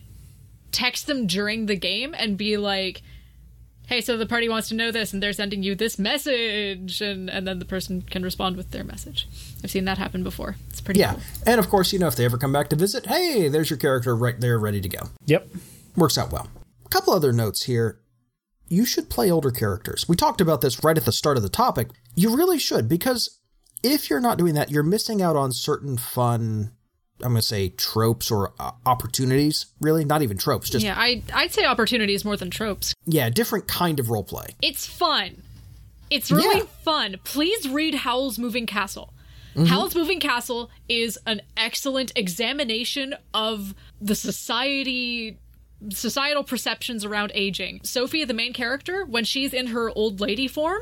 [0.70, 3.02] text them during the game and be like,
[3.92, 7.28] hey, so the party wants to know this, and they're sending you this message, and,
[7.28, 9.28] and then the person can respond with their message.
[9.62, 10.56] I've seen that happen before.
[10.70, 11.08] It's pretty cool.
[11.08, 11.12] Yeah.
[11.12, 11.22] cool.
[11.46, 13.76] And of course, you know, if they ever come back to visit, hey, there's your
[13.76, 15.00] character right there ready to go.
[15.26, 15.46] yep.
[15.94, 16.48] Works out well.
[16.86, 18.00] A couple other notes here.
[18.68, 20.08] You should play older characters.
[20.08, 21.88] We talked about this right at the start of the topic.
[22.14, 23.40] You really should, because
[23.82, 26.72] if you're not doing that, you're missing out on certain fun,
[27.22, 30.04] I'm going to say tropes or uh, opportunities, really.
[30.04, 30.94] Not even tropes, just, yeah.
[30.98, 32.94] I, I'd say opportunities more than tropes.
[33.06, 34.46] Yeah, different kind of role play.
[34.62, 35.42] It's fun.
[36.10, 36.66] It's really Yeah.
[36.84, 37.16] fun.
[37.24, 39.12] Please read Howl's Moving Castle.
[39.54, 39.66] Mm-hmm.
[39.66, 45.38] Howl's Moving Castle is an excellent examination of the society
[45.90, 47.80] societal perceptions around aging.
[47.82, 50.80] Sophie, the main character, when she's in her old lady form,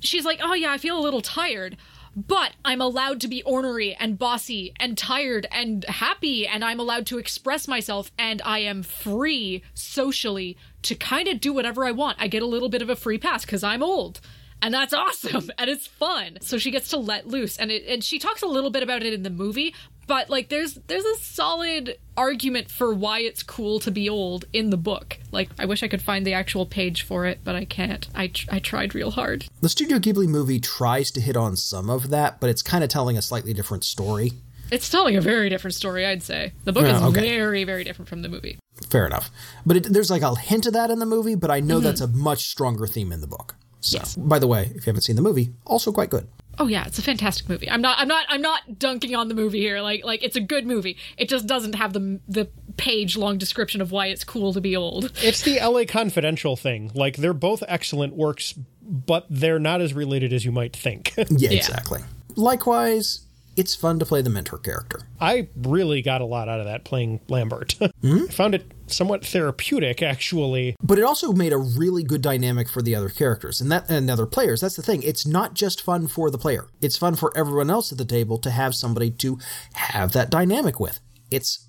[0.00, 1.76] she's like, "Oh yeah, I feel a little tired."
[2.16, 7.04] But I'm allowed to be ornery and bossy and tired and happy, and I'm allowed
[7.06, 12.16] to express myself, and I am free socially to kind of do whatever I want.
[12.18, 14.20] I get a little bit of a free pass because I'm old
[14.62, 18.02] and that's awesome and it's fun so she gets to let loose and it and
[18.02, 19.74] she talks a little bit about it in the movie
[20.06, 24.70] but like there's there's a solid argument for why it's cool to be old in
[24.70, 27.64] the book like i wish i could find the actual page for it but i
[27.64, 31.56] can't i, tr- I tried real hard The Studio Ghibli movie tries to hit on
[31.56, 34.32] some of that, but it's kind of telling a slightly different story.
[34.70, 37.20] it's telling a very different story i'd say the book Yeah, is okay.
[37.20, 38.58] very very different from the movie
[38.90, 39.30] Fair enough.
[39.64, 41.84] But it, there's like a hint of that in the movie, but I know mm-hmm.
[41.84, 43.56] that's a much stronger theme in the book.
[43.80, 44.14] So, Yes.
[44.16, 46.28] by the way, if you haven't seen the movie, also quite good.
[46.58, 47.70] Oh yeah, it's a fantastic movie.
[47.70, 49.80] I'm not I'm not I'm not dunking on the movie here.
[49.80, 50.96] Like like it's a good movie.
[51.16, 54.76] It just doesn't have the the page long description of why it's cool to be
[54.76, 55.12] old.
[55.22, 56.90] It's the LA Confidential thing.
[56.94, 58.52] Like they're both excellent works,
[58.82, 61.14] but they're not as related as you might think.
[61.38, 62.00] Yeah, exactly.
[62.34, 63.26] Likewise,
[63.56, 65.00] it's fun to play the mentor character.
[65.20, 67.74] I really got a lot out of that playing Lambert.
[67.80, 68.26] I hmm?
[68.26, 70.76] found it somewhat therapeutic, actually.
[70.82, 74.10] But it also made a really good dynamic for the other characters and that and
[74.10, 74.60] other players.
[74.60, 75.02] That's the thing.
[75.02, 76.68] It's not just fun for the player.
[76.80, 79.38] It's fun for everyone else at the table to have somebody to
[79.74, 81.00] have that dynamic with.
[81.30, 81.68] It's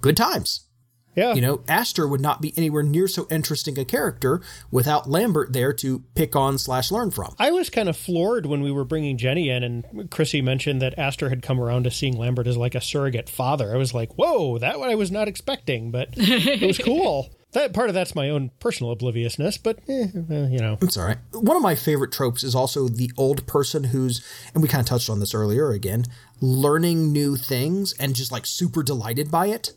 [0.00, 0.66] good times.
[1.16, 1.34] Yeah.
[1.34, 4.40] You know, Aster would not be anywhere near so interesting a character
[4.70, 7.34] without Lambert there to pick on slash learn from.
[7.38, 10.98] I was kind of floored when we were bringing Jenny in, and Chrissy mentioned that
[10.98, 13.74] Astor had come around to seeing Lambert as like a surrogate father.
[13.74, 17.30] I was like, "Whoa, that what I was not expecting," but it was cool.
[17.52, 21.04] That part of that's my own personal obliviousness, but eh, well, you know, It's all
[21.04, 21.18] right.
[21.32, 24.86] One of my favorite tropes is also the old person who's, and we kind of
[24.86, 26.04] touched on this earlier again,
[26.40, 29.72] learning new things and just like super delighted by it.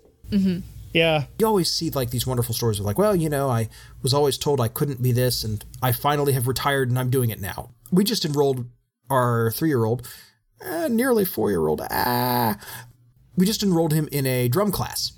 [0.94, 3.70] Yeah, You always see like these wonderful stories of like, well, you know, I
[4.02, 7.30] was always told I couldn't be this, and I finally have retired and I'm doing
[7.32, 7.72] it now.
[7.92, 8.66] We just enrolled
[9.10, 10.08] our three year old,
[10.66, 12.58] uh, nearly four year old, ah,
[13.36, 15.14] we just enrolled him in a drum class.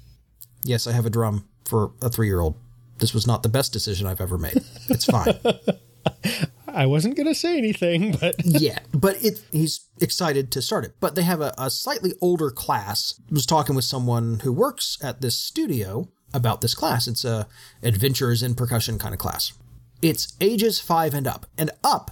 [0.63, 2.55] Yes, I have a drum for a three year old.
[2.99, 4.63] This was not the best decision I've ever made.
[4.88, 5.34] It's fine.
[6.67, 10.95] I wasn't gonna say anything, but yeah, but it he's excited to start it.
[10.99, 13.19] But they have a, a slightly older class.
[13.29, 17.07] I was talking with someone who works at this studio about this class.
[17.07, 17.47] It's a
[17.81, 19.53] adventures in percussion kind of class.
[20.01, 22.11] It's ages five and up, and up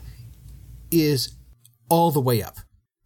[0.92, 1.36] is
[1.90, 2.60] all the way up.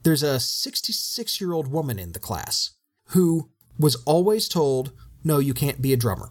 [0.03, 2.71] There's a 66 year old woman in the class
[3.09, 4.91] who was always told,
[5.23, 6.29] "No, you can't be a drummer.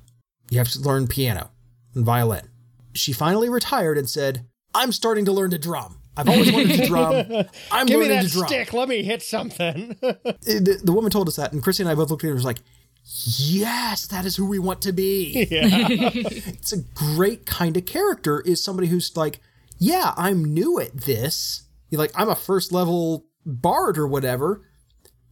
[0.51, 1.51] You have to learn piano
[1.95, 2.49] and violin."
[2.97, 6.87] She finally retired and said, "I'm starting to learn to drum." I've always wanted to
[6.87, 7.15] drum.
[7.71, 8.47] I'm give me learning that to drum.
[8.47, 8.73] stick.
[8.73, 9.97] Let me hit something.
[10.07, 12.31] Uh, the, the woman told us that, and Chrissy and I both looked at her
[12.31, 12.59] and was like,
[13.05, 15.33] yes, that is who we want to be.
[15.51, 19.41] it's a great kind of character, is somebody who's like,
[19.79, 21.65] yeah, I'm new at this.
[21.91, 24.63] You're like, I'm a first level bard or whatever.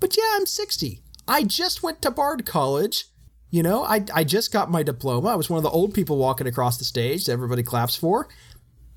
[0.01, 1.03] But yeah, I'm 60.
[1.29, 3.07] I just went to bard college.
[3.55, 5.29] You know, I, I just got my diploma.
[5.29, 8.27] I was one of the old people walking across the stage that everybody claps for.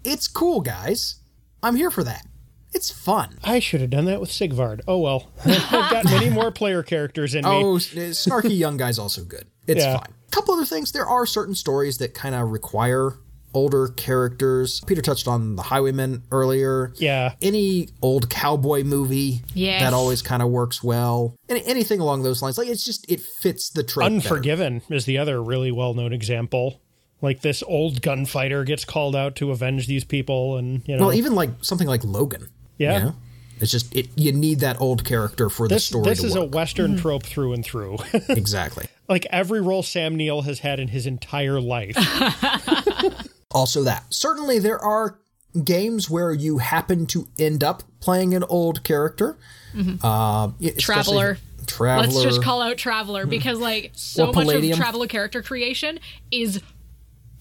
[0.04, 1.18] It's cool, guys.
[1.62, 2.26] I'm here for that.
[2.74, 3.38] It's fun.
[3.44, 4.82] I should have done that with Sigvard.
[4.88, 5.30] Oh well.
[5.46, 7.52] I've got many more player characters in me.
[7.52, 7.80] Oh, uh,
[8.18, 9.46] snarky young guy's also good.
[9.68, 9.98] It's Yeah.
[10.00, 10.14] fine.
[10.28, 10.92] A couple other things.
[10.92, 13.14] There are certain stories that kind of require
[13.54, 14.82] older characters.
[14.86, 16.94] Peter touched on the Highwaymen earlier.
[16.98, 17.34] Yeah.
[17.42, 19.82] Any old cowboy movie Yes.
[19.82, 21.36] that always kind of works well.
[21.50, 22.58] Any, anything along those lines.
[22.58, 24.06] Like it's just it fits the trope.
[24.06, 24.16] better.
[24.16, 26.82] Unforgiven is the other really well known example.
[27.22, 31.16] Like this old gunfighter gets called out to avenge these people and you know Well,
[31.16, 32.48] even like something like Logan.
[32.78, 32.98] Yeah.
[32.98, 33.16] You know?
[33.60, 34.10] It's just it.
[34.16, 36.54] You need that old character for the story this to is a work.
[36.54, 36.98] western hmm.
[36.98, 37.98] trope through and through.
[38.30, 38.86] exactly.
[39.10, 41.96] like every role Sam Neill has had in his entire life.
[43.58, 45.20] Also, that certainly there are
[45.64, 49.38] games where you happen to end up playing an old character.
[49.76, 50.78] Uh, Mm-hmm.
[50.78, 51.38] Traveller.
[51.68, 52.08] Traveller.
[52.08, 56.00] Let's just call out Traveller because like so much of Traveller character creation
[56.32, 56.62] is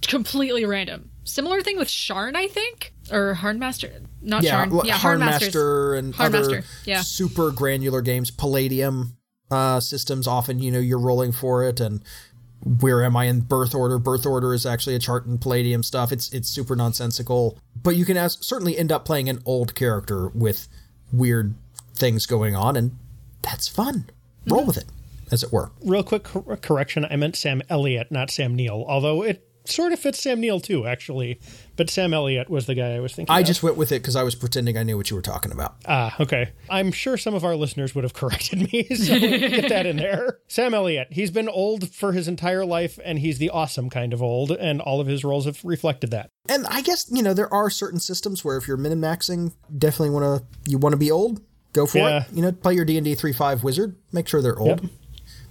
[0.02, 1.10] completely random.
[1.24, 4.04] Similar thing with Sharn, I think, or Harnmaster.
[4.20, 4.84] Not yeah, Sharn.
[4.84, 5.18] yeah, Harnmasters.
[5.18, 7.00] Master and other yeah.
[7.02, 8.30] super granular games.
[8.30, 9.16] Palladium
[9.50, 12.02] uh, systems often, you know, you're rolling for it, and
[12.64, 13.98] where am I in birth order?
[13.98, 16.12] Birth order is actually a chart in Palladium stuff.
[16.12, 20.28] It's it's super nonsensical, but you can as, certainly end up playing an old character
[20.28, 20.68] with
[21.12, 21.54] weird
[21.94, 22.96] things going on, and
[23.42, 24.06] that's fun.
[24.46, 24.66] Roll Mm-hmm.
[24.68, 24.84] with it,
[25.32, 25.70] as it were.
[25.84, 28.84] Real quick cor- correction, I meant Sam Elliott, not Sam Neill.
[28.88, 31.40] Although it sort of fits Sam Neill too, actually.
[31.76, 33.30] But Sam Elliott was the guy I was thinking.
[33.34, 33.46] I of.
[33.46, 35.76] just went with it because I was pretending I knew what you were talking about.
[35.86, 36.52] Ah, okay.
[36.70, 40.38] I'm sure some of our listeners would have corrected me, so get that in there.
[40.48, 44.22] Sam Elliott, he's been old for his entire life, and he's the awesome kind of
[44.22, 46.30] old, and all of his roles have reflected that.
[46.48, 50.10] And I guess you know there are certain systems where if you're min maxing, definitely
[50.10, 51.42] want to you want to be old,
[51.74, 52.22] go for Yeah.
[52.22, 52.32] it.
[52.32, 53.96] You know, play your D and D three five wizard.
[54.12, 54.80] Make sure they're old.
[54.82, 54.90] Yep.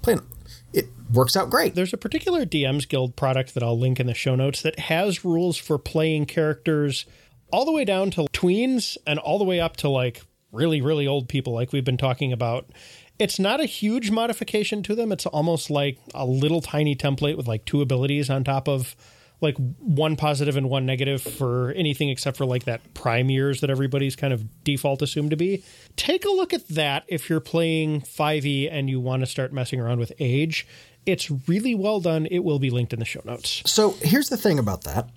[0.02, 0.28] Play an-
[0.76, 1.74] it works out great.
[1.74, 5.24] There's a particular DM's Guild product that I'll link in the show notes that has
[5.24, 7.06] rules for playing characters
[7.52, 10.22] all the way down to tweens and all the way up to like
[10.52, 12.70] really, really old people, like we've been talking about.
[13.18, 15.14] It's not a huge modification to them.
[15.14, 18.96] It's almost like a little tiny template with like two abilities on top of
[19.42, 23.70] like one positive and one negative for anything except for like that prime years that
[23.70, 25.64] everybody's kind of default assumed to be.
[25.96, 29.80] Take a look at that if you're playing 5e and you want to start messing
[29.80, 30.66] around with age.
[31.06, 32.28] It's really well done.
[32.32, 33.62] It will be linked in the show notes.
[33.66, 35.10] So here's the thing about that.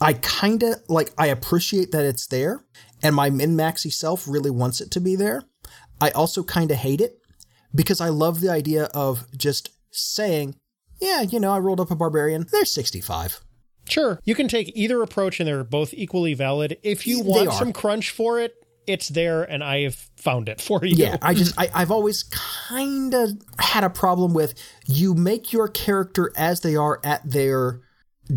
[0.00, 2.64] I kind of like I appreciate that it's there,
[3.02, 5.42] and my min maxy self really wants it to be there.
[6.00, 7.18] I also kind of hate it
[7.74, 10.56] because I love the idea of just saying,
[11.00, 12.46] "Yeah, you know, I rolled up a barbarian.
[12.50, 13.40] They're 65."
[13.88, 16.78] Sure, you can take either approach and they're both equally valid.
[16.82, 18.54] If you want some crunch for it,
[18.86, 20.96] it's there and I have found it for you.
[20.96, 24.54] Yeah, I just I, I've always kind of had a problem with
[24.86, 27.80] you make your character as they are at their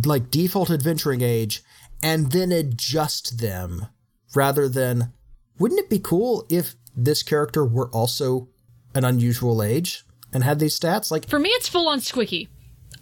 [0.06, 1.64] like default adventuring age,
[2.04, 3.88] and then adjust them
[4.36, 5.14] rather than.
[5.58, 8.48] Wouldn't it be cool if this character were also
[8.96, 11.12] an unusual age and had these stats?
[11.12, 12.48] Like, For me, it's full on squicky.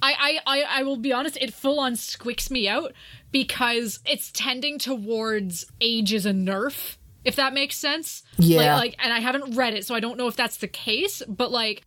[0.02, 2.94] I, I, I, I will be honest, it full on squicks me out
[3.32, 8.24] because it's tending towards age is a nerf, if that makes sense.
[8.38, 8.76] Yeah.
[8.76, 11.22] Like, like, and I haven't read it, so I don't know if that's the case,
[11.28, 11.84] but like,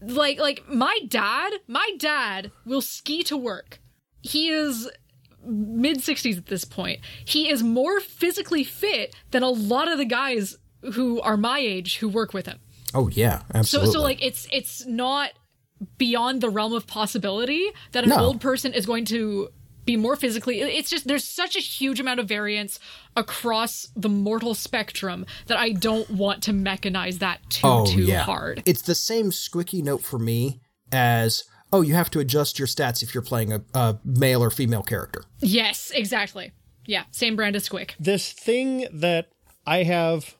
[0.00, 3.80] like, like, my dad, my dad will ski to work.
[4.22, 4.88] He is
[5.44, 7.00] mid 60s at this point.
[7.24, 10.56] He is more physically fit than a lot of the guys
[10.94, 12.58] who are my age who work with him.
[12.94, 13.92] oh yeah, So absolutely.
[13.92, 15.30] so like it's it's not
[15.96, 18.16] beyond the realm of possibility that an No.
[18.18, 19.48] old person is going to
[19.84, 22.78] be more physically it's just there's such a huge amount of variance
[23.16, 28.20] across the mortal spectrum that I don't want to mechanize that too oh too yeah,
[28.22, 28.62] hard.
[28.66, 30.60] It's the same squicky note for me
[30.92, 31.44] as.
[31.70, 34.82] Oh, you have to adjust your stats if you're playing a, a male or female
[34.82, 35.24] character.
[35.40, 36.52] yes, exactly.
[36.86, 37.90] Yeah, same brand as Squick.
[38.00, 39.28] This thing that
[39.66, 40.34] I have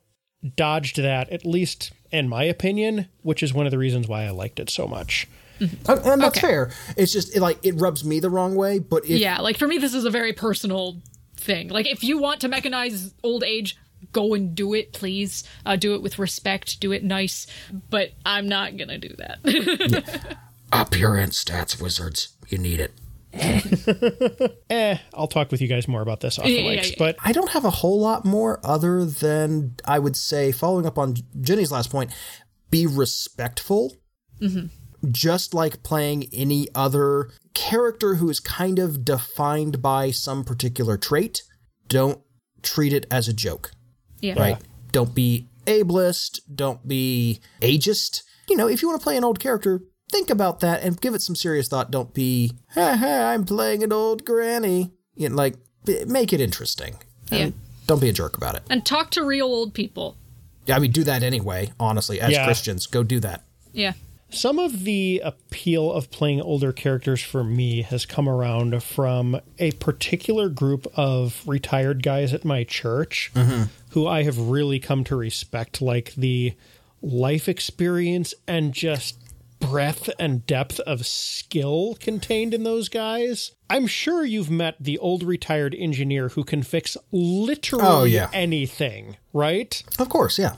[0.57, 4.31] dodged that, at least in my opinion, which is one of the reasons why I
[4.31, 5.27] liked it so much.
[5.61, 5.67] Uh,
[6.05, 6.41] and that's Okay.
[6.41, 6.71] fair.
[6.97, 9.67] It's just it, like it rubs me the wrong way, but if Yeah, like for
[9.67, 10.97] me this is a very personal
[11.37, 11.69] thing.
[11.69, 13.77] Like if you want to mechanize old age
[14.13, 15.43] Go and do it, please.
[15.67, 16.79] Uh, do it with respect.
[16.79, 17.49] Do it nice.
[17.91, 20.39] But I'm not gonna do that.
[20.73, 22.93] appearance stats wizards, you need it.
[24.71, 26.95] Eh, I'll talk with you guys more about this off the Yeah, yeah, yeah.
[26.99, 30.99] but I don't have a whole lot more other than I would say, following up
[30.99, 32.13] on Jenny's last point,
[32.71, 33.97] be respectful.
[35.11, 41.43] Just like playing any other character who is kind of defined by some particular trait,
[41.89, 42.21] don't
[42.63, 43.71] treat it as a joke.
[44.21, 44.39] yeah.
[44.39, 44.59] right?
[44.93, 48.23] Don't be ableist, don't be ageist.
[48.49, 51.15] You know, if you want to play an old character, think about that and give
[51.15, 51.91] it some serious thought.
[51.91, 54.93] Don't be, ha ha, I'm playing an old granny.
[55.15, 55.57] You know, like,
[56.07, 56.97] make it interesting.
[57.31, 57.51] Yeah.
[57.87, 58.63] Don't be a jerk about it.
[58.71, 60.17] And talk to real old people.
[60.67, 62.45] Yeah, I mean, do that anyway, honestly, as Yeah.
[62.45, 62.87] Christians.
[62.87, 63.45] Go do that.
[63.73, 63.95] Yeah.
[64.31, 69.71] Some of the appeal of playing older characters for me has come around from a
[69.73, 73.65] particular group of retired guys at my church mm-hmm.
[73.91, 76.53] who I have really come to respect, like the
[77.01, 79.17] life experience and just
[79.69, 83.53] breadth and depth of skill contained in those guys.
[83.71, 88.31] I'm sure you've met the old retired engineer who can fix literally Oh, yeah.
[88.33, 89.83] anything, right?
[89.99, 90.57] Of course, yeah.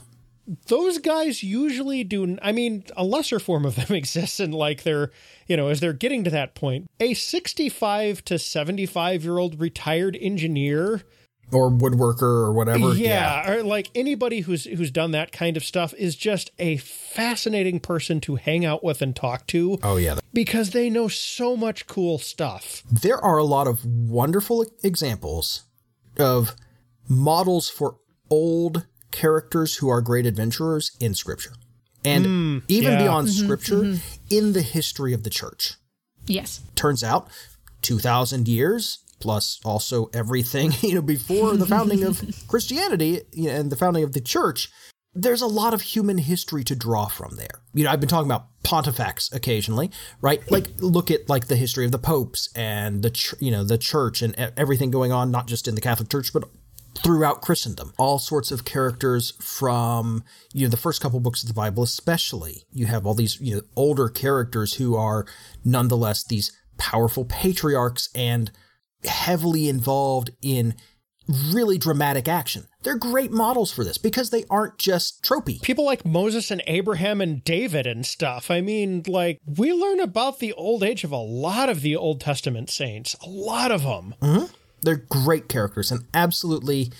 [0.67, 5.11] those guys usually do i mean a lesser form of them exists and like they're
[5.47, 10.17] you know as they're getting to that point a 65 to 75 year old retired
[10.19, 11.03] engineer
[11.51, 12.93] Or woodworker or whatever.
[12.93, 17.79] yeah, or like anybody who's who's done that kind of stuff is just a fascinating
[17.79, 20.19] person to hang out with and talk to Oh, yeah.
[20.33, 25.63] because they know so much cool stuff there are a lot of wonderful examples
[26.17, 26.55] of
[27.09, 27.97] models for
[28.29, 31.53] old characters who are great adventurers in scripture
[32.05, 33.01] and hmm, even yeah.
[33.03, 34.17] beyond mm-hmm, scripture mm-hmm.
[34.29, 35.73] in the history of the church
[36.27, 36.61] Yes.
[36.75, 37.27] turns out
[37.81, 43.71] 2000 years plus also everything you know before the founding of christianity you know, and
[43.71, 44.69] the founding of the church
[45.13, 48.29] there's a lot of human history to draw from there you know i've been talking
[48.29, 49.89] about pontifex occasionally
[50.21, 53.63] right like look at like the history of the popes and the ch- you know
[53.63, 56.43] the church and everything going on not just in the catholic church but
[56.95, 57.93] throughout Christendom.
[57.97, 60.23] All sorts of characters from
[60.53, 62.63] you know the first couple books of the Bible, especially.
[62.71, 65.25] You have all these you know older characters who are
[65.63, 68.51] nonetheless these powerful patriarchs and
[69.05, 70.75] heavily involved in
[71.27, 72.67] really dramatic action.
[72.83, 75.61] They're great models for this because they aren't just tropey.
[75.61, 78.49] people like Moses and Abraham and David and stuff.
[78.49, 82.21] I mean, like, we learn about the old age of a lot of the Old
[82.21, 84.15] Testament saints, a lot of them.
[84.21, 84.45] Mm-hmm.
[84.81, 86.91] They're great characters and absolutely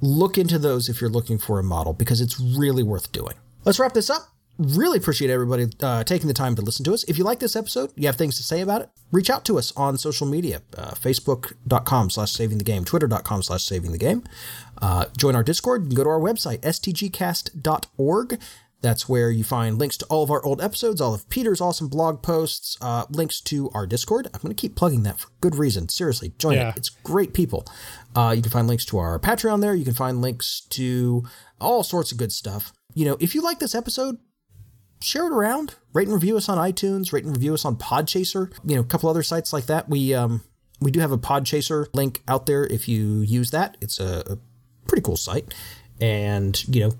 [0.00, 3.34] look into those if you're looking for a model because it's really worth doing.
[3.64, 4.22] Let's wrap this up.
[4.58, 7.04] Really appreciate everybody uh, taking the time to listen to us.
[7.04, 9.56] If you like this episode, you have things to say about it, reach out to
[9.56, 14.24] us on social media, uh, facebook.com slash saving the game, twitter.com slash saving the game.
[14.82, 15.82] Uh, join our Discord.
[15.84, 18.40] You can go to our website, stgcast.org.
[18.80, 21.88] That's where you find links to all of our old episodes, all of Peter's awesome
[21.88, 24.26] blog posts, uh, links to our Discord.
[24.32, 25.88] I'm going to keep plugging that for good reason.
[25.88, 26.68] Seriously, join Yeah.
[26.70, 26.76] it.
[26.76, 27.64] It's great people.
[28.14, 29.74] Uh, you can find links to our Patreon there.
[29.74, 31.24] You can find links to
[31.60, 32.72] all sorts of good stuff.
[32.94, 34.18] You know, if you like this episode,
[35.00, 35.76] share it around.
[35.92, 37.12] Rate and review us on iTunes.
[37.12, 38.52] Rate and review us on Podchaser.
[38.64, 39.88] You know, a couple other sites like that.
[39.88, 40.42] We um
[40.80, 42.64] we do have a Podchaser link out there.
[42.66, 44.38] If you use that, it's a, a
[44.86, 45.54] pretty cool site,
[46.00, 46.92] and you know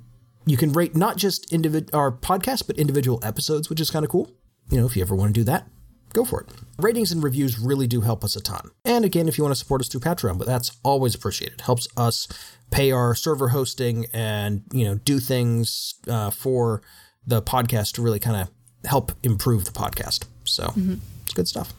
[0.47, 4.11] you can rate not just individ our podcast but individual episodes, which is kind of
[4.11, 4.31] cool.
[4.71, 5.69] You know, if you ever want to do that,
[6.13, 6.49] go for it.
[6.79, 8.71] Ratings and reviews really do help us a ton.
[8.85, 11.63] And again, if you want to support us through Patreon, but that's always appreciated.
[11.63, 12.29] Helps us
[12.71, 16.83] pay our server hosting and you know do things uh, for
[17.29, 18.51] the podcast to really kind of
[18.89, 20.25] help improve the podcast.
[20.45, 20.95] So mm-hmm.
[21.25, 21.75] it's good stuff.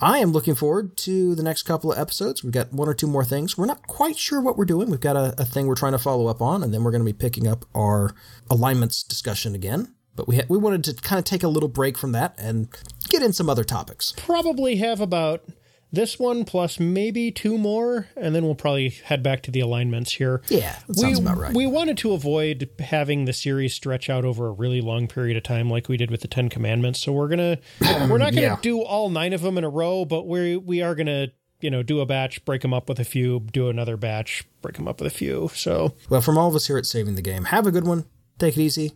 [0.00, 2.44] I am looking forward to the next couple of episodes.
[2.44, 3.58] We've got one or two more things.
[3.58, 4.90] We're not quite sure what we're doing.
[4.90, 7.04] We've got a, a thing we're trying to follow up on, and then we're going
[7.04, 8.14] to be picking up our
[8.48, 9.94] alignments discussion again.
[10.14, 12.68] But we ha- we wanted to kind of take a little break from that and
[13.08, 14.14] get in some other topics.
[14.16, 15.44] Probably have about
[15.92, 20.12] this one plus maybe two more, and then we'll probably head back to the alignments
[20.12, 20.42] here.
[20.48, 21.54] Yeah, that sounds we, about right.
[21.54, 25.42] We wanted to avoid having the series stretch out over a really long period of
[25.44, 26.98] time, like we did with the Ten Commandments.
[27.00, 28.56] So we're gonna we're not gonna Yeah.
[28.60, 31.28] do all nine of them in a row, but we we are gonna
[31.60, 34.76] you know do a batch, break them up with a few, do another batch, break
[34.76, 35.50] them up with a few.
[35.54, 38.04] So well, from all of us here at Saving the Game, have a good one.
[38.38, 38.92] Take it easy.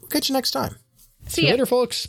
[0.00, 0.76] We'll catch you next time.
[1.28, 1.52] see See you ya.
[1.52, 2.08] later, folks.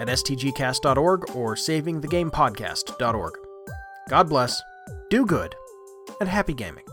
[0.00, 3.34] at stgcast.org or savingthegamepodcast.org.
[4.08, 4.62] God bless,
[5.10, 5.54] do good,
[6.20, 6.84] and happy gaming.